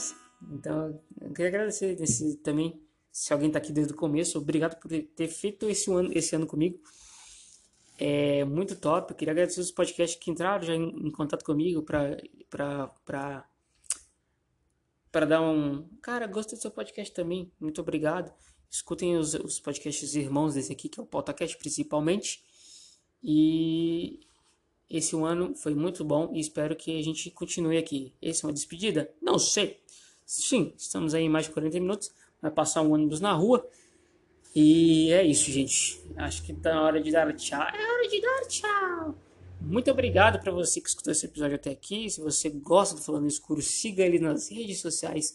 [0.50, 2.80] Então, eu queria agradecer esse, também,
[3.10, 6.46] se alguém está aqui desde o começo, obrigado por ter feito esse ano, esse ano
[6.46, 6.80] comigo.
[7.98, 9.12] é muito top.
[9.12, 12.16] Eu queria agradecer os podcasts que entraram já em, em contato comigo para
[15.12, 15.86] para dar um.
[16.00, 17.52] Cara, gostei do seu podcast também.
[17.60, 18.32] Muito obrigado.
[18.70, 22.42] Escutem os, os podcasts irmãos desse aqui, que é o podcast principalmente.
[23.22, 24.20] E
[24.88, 28.14] esse ano foi muito bom e espero que a gente continue aqui.
[28.20, 29.14] Esse é uma despedida?
[29.20, 29.81] Não sei.
[30.32, 32.10] Sim, estamos aí em mais de 40 minutos.
[32.40, 33.68] Vai passar um ônibus na rua.
[34.54, 36.02] E é isso, gente.
[36.16, 37.60] Acho que tá na hora de dar tchau.
[37.60, 39.14] É hora de dar tchau.
[39.60, 42.08] Muito obrigado para você que escutou esse episódio até aqui.
[42.08, 45.34] Se você gosta do Falando no Escuro, siga ele nas redes sociais,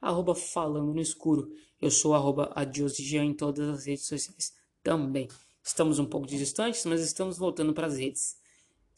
[0.00, 1.52] arroba Falando no Escuro.
[1.80, 2.50] Eu sou arroba
[2.98, 5.28] Jean em todas as redes sociais também.
[5.62, 8.38] Estamos um pouco distantes, mas estamos voltando para as redes.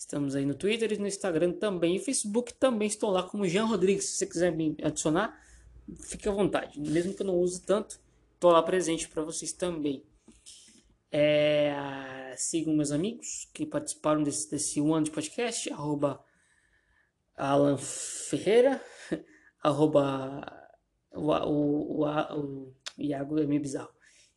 [0.01, 1.97] Estamos aí no Twitter e no Instagram também.
[1.97, 4.07] E Facebook também estou lá como Jean Rodrigues.
[4.07, 5.39] Se você quiser me adicionar,
[6.01, 6.81] fique à vontade.
[6.81, 8.01] Mesmo que eu não use tanto,
[8.33, 10.03] estou lá presente para vocês também.
[11.13, 16.25] É, sigam meus amigos que participaram desse, desse ano de podcast, arroba
[17.37, 18.83] Alan Ferreira,
[19.63, 20.71] arroba
[21.13, 23.93] o, o, o, o Iago é meio bizarro,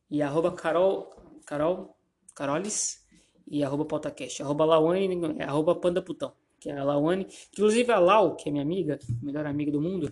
[0.10, 1.10] e arroba Carol,
[1.46, 1.96] Carol,
[2.36, 3.03] Carolis,
[3.48, 8.50] e arroba PautaCast, arroba Lawane, arroba Pandaputão, que é a Lawane, inclusive a Lau, que
[8.50, 10.12] é minha amiga, melhor amiga do mundo,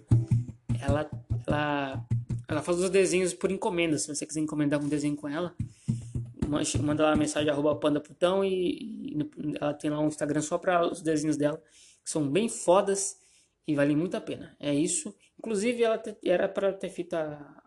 [0.82, 1.10] ela,
[1.48, 2.06] ela,
[2.48, 5.56] ela faz os desenhos por encomenda, se você quiser encomendar um desenho com ela,
[6.82, 10.86] manda lá uma mensagem arroba pandaputão e, e ela tem lá um Instagram só para
[10.86, 11.62] os desenhos dela,
[12.04, 13.18] que são bem fodas
[13.68, 14.56] e valem muito a pena.
[14.60, 15.16] É isso.
[15.40, 17.64] Inclusive, ela te, era para ter feito a,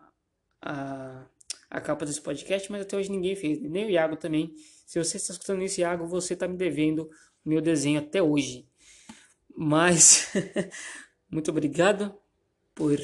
[0.61, 1.25] a,
[1.69, 4.53] a, capa desse podcast, mas até hoje ninguém fez, nem o Iago também.
[4.85, 7.09] Se você está escutando isso, Iago, você está me devendo
[7.43, 8.67] meu desenho até hoje.
[9.55, 10.31] Mas,
[11.29, 12.13] muito obrigado
[12.73, 12.99] por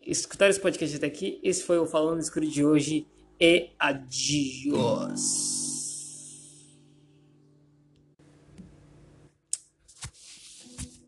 [0.00, 1.40] escutar esse podcast até aqui.
[1.42, 3.06] Esse foi o Falando Escuro de hoje
[3.40, 5.67] e adiós.